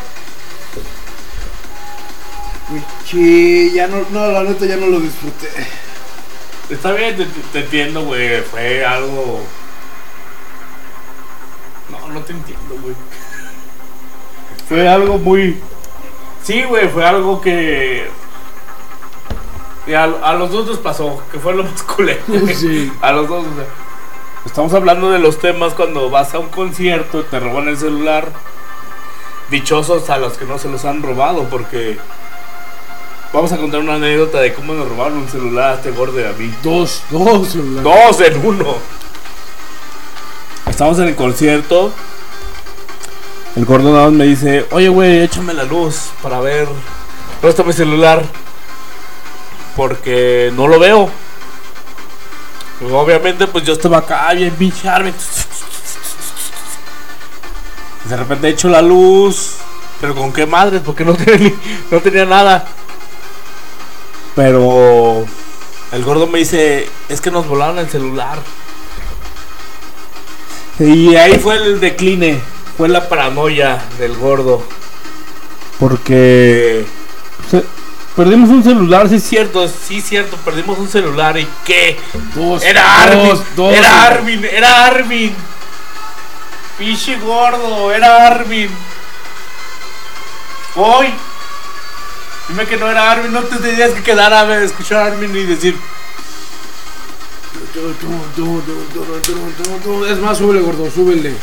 [3.05, 5.49] Sí, ya no, no, la neta ya no lo disfruté.
[6.69, 8.41] Está bien, te, te entiendo, güey.
[8.41, 9.41] Fue algo.
[11.89, 12.95] No, no te entiendo, güey.
[14.69, 15.59] Fue algo muy.
[16.43, 18.09] Sí, güey, fue algo que.
[19.93, 22.22] a, a los dos nos pasó, que fue lo más culero.
[22.55, 22.91] Sí.
[23.01, 23.65] A los dos, o sea.
[24.46, 28.28] Estamos hablando de los temas cuando vas a un concierto y te roban el celular.
[29.52, 32.00] Dichosos a los que no se los han robado, porque.
[33.34, 36.24] Vamos a contar una anécdota de cómo nos robaron un celular a este gordo y
[36.24, 36.54] a mí.
[36.64, 37.84] Dos, dos celulares.
[37.84, 38.76] Dos en uno.
[40.68, 41.94] Estamos en el concierto.
[43.56, 46.68] El gordo nada más me dice, oye güey, échame la luz para ver.
[47.42, 48.24] Préstame mi celular.
[49.76, 51.10] Porque no lo veo.
[52.82, 55.14] Pues, obviamente pues yo estaba acá bien pinche Armin.
[58.06, 59.58] De repente echo la luz.
[60.02, 61.06] Pero con qué madres, porque
[61.92, 62.66] no tenía, nada.
[64.36, 65.24] Pero
[65.92, 68.40] el gordo me dice, es que nos volaron el celular.
[70.80, 72.42] Y ahí fue el decline,
[72.76, 74.64] fue la paranoia del gordo.
[75.80, 76.84] Porque
[78.22, 81.99] perdimos un celular, sí es cierto, sí es cierto, perdimos un celular y qué?
[82.36, 82.61] Dos.
[82.61, 83.74] Era Armin, Dos, dos.
[83.74, 85.34] era Armin, era Armin.
[86.78, 88.69] Pinche gordo, era Armin.
[90.76, 91.07] Hoy.
[92.47, 95.36] Dime que no era Armin, no te tenías que quedar a ver, escuchar a Armin
[95.36, 95.76] y decir,
[100.11, 101.34] Es más, súbele, gordo, súbele.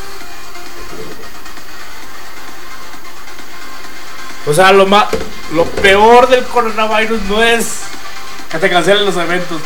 [4.48, 5.06] O sea, lo más,
[5.52, 7.80] lo peor del coronavirus no es
[8.50, 9.60] que te cancelen los eventos.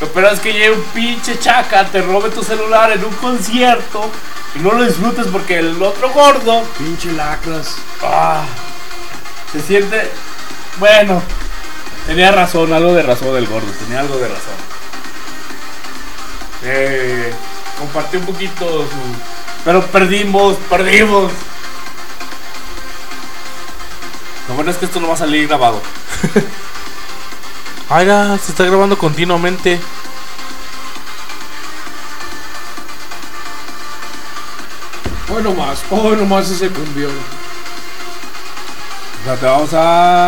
[0.00, 4.10] Lo peor es que llegue un pinche chaca, te robe tu celular en un concierto
[4.54, 7.76] y no lo disfrutes porque el otro gordo Pinche lacras.
[8.02, 8.44] ah,
[9.52, 10.10] se siente.
[10.78, 11.22] Bueno,
[12.06, 14.54] tenía razón, algo de razón el gordo, tenía algo de razón.
[16.64, 17.32] Eh,
[17.78, 19.64] compartí un poquito su.
[19.64, 21.32] Pero perdimos, perdimos.
[24.52, 25.80] Lo bueno es que esto no va a salir grabado.
[27.88, 29.80] Oiga, se está grabando continuamente.
[35.34, 37.12] Hoy nomás, hoy nomás ese cumbión.
[39.22, 40.20] O sea, te vamos a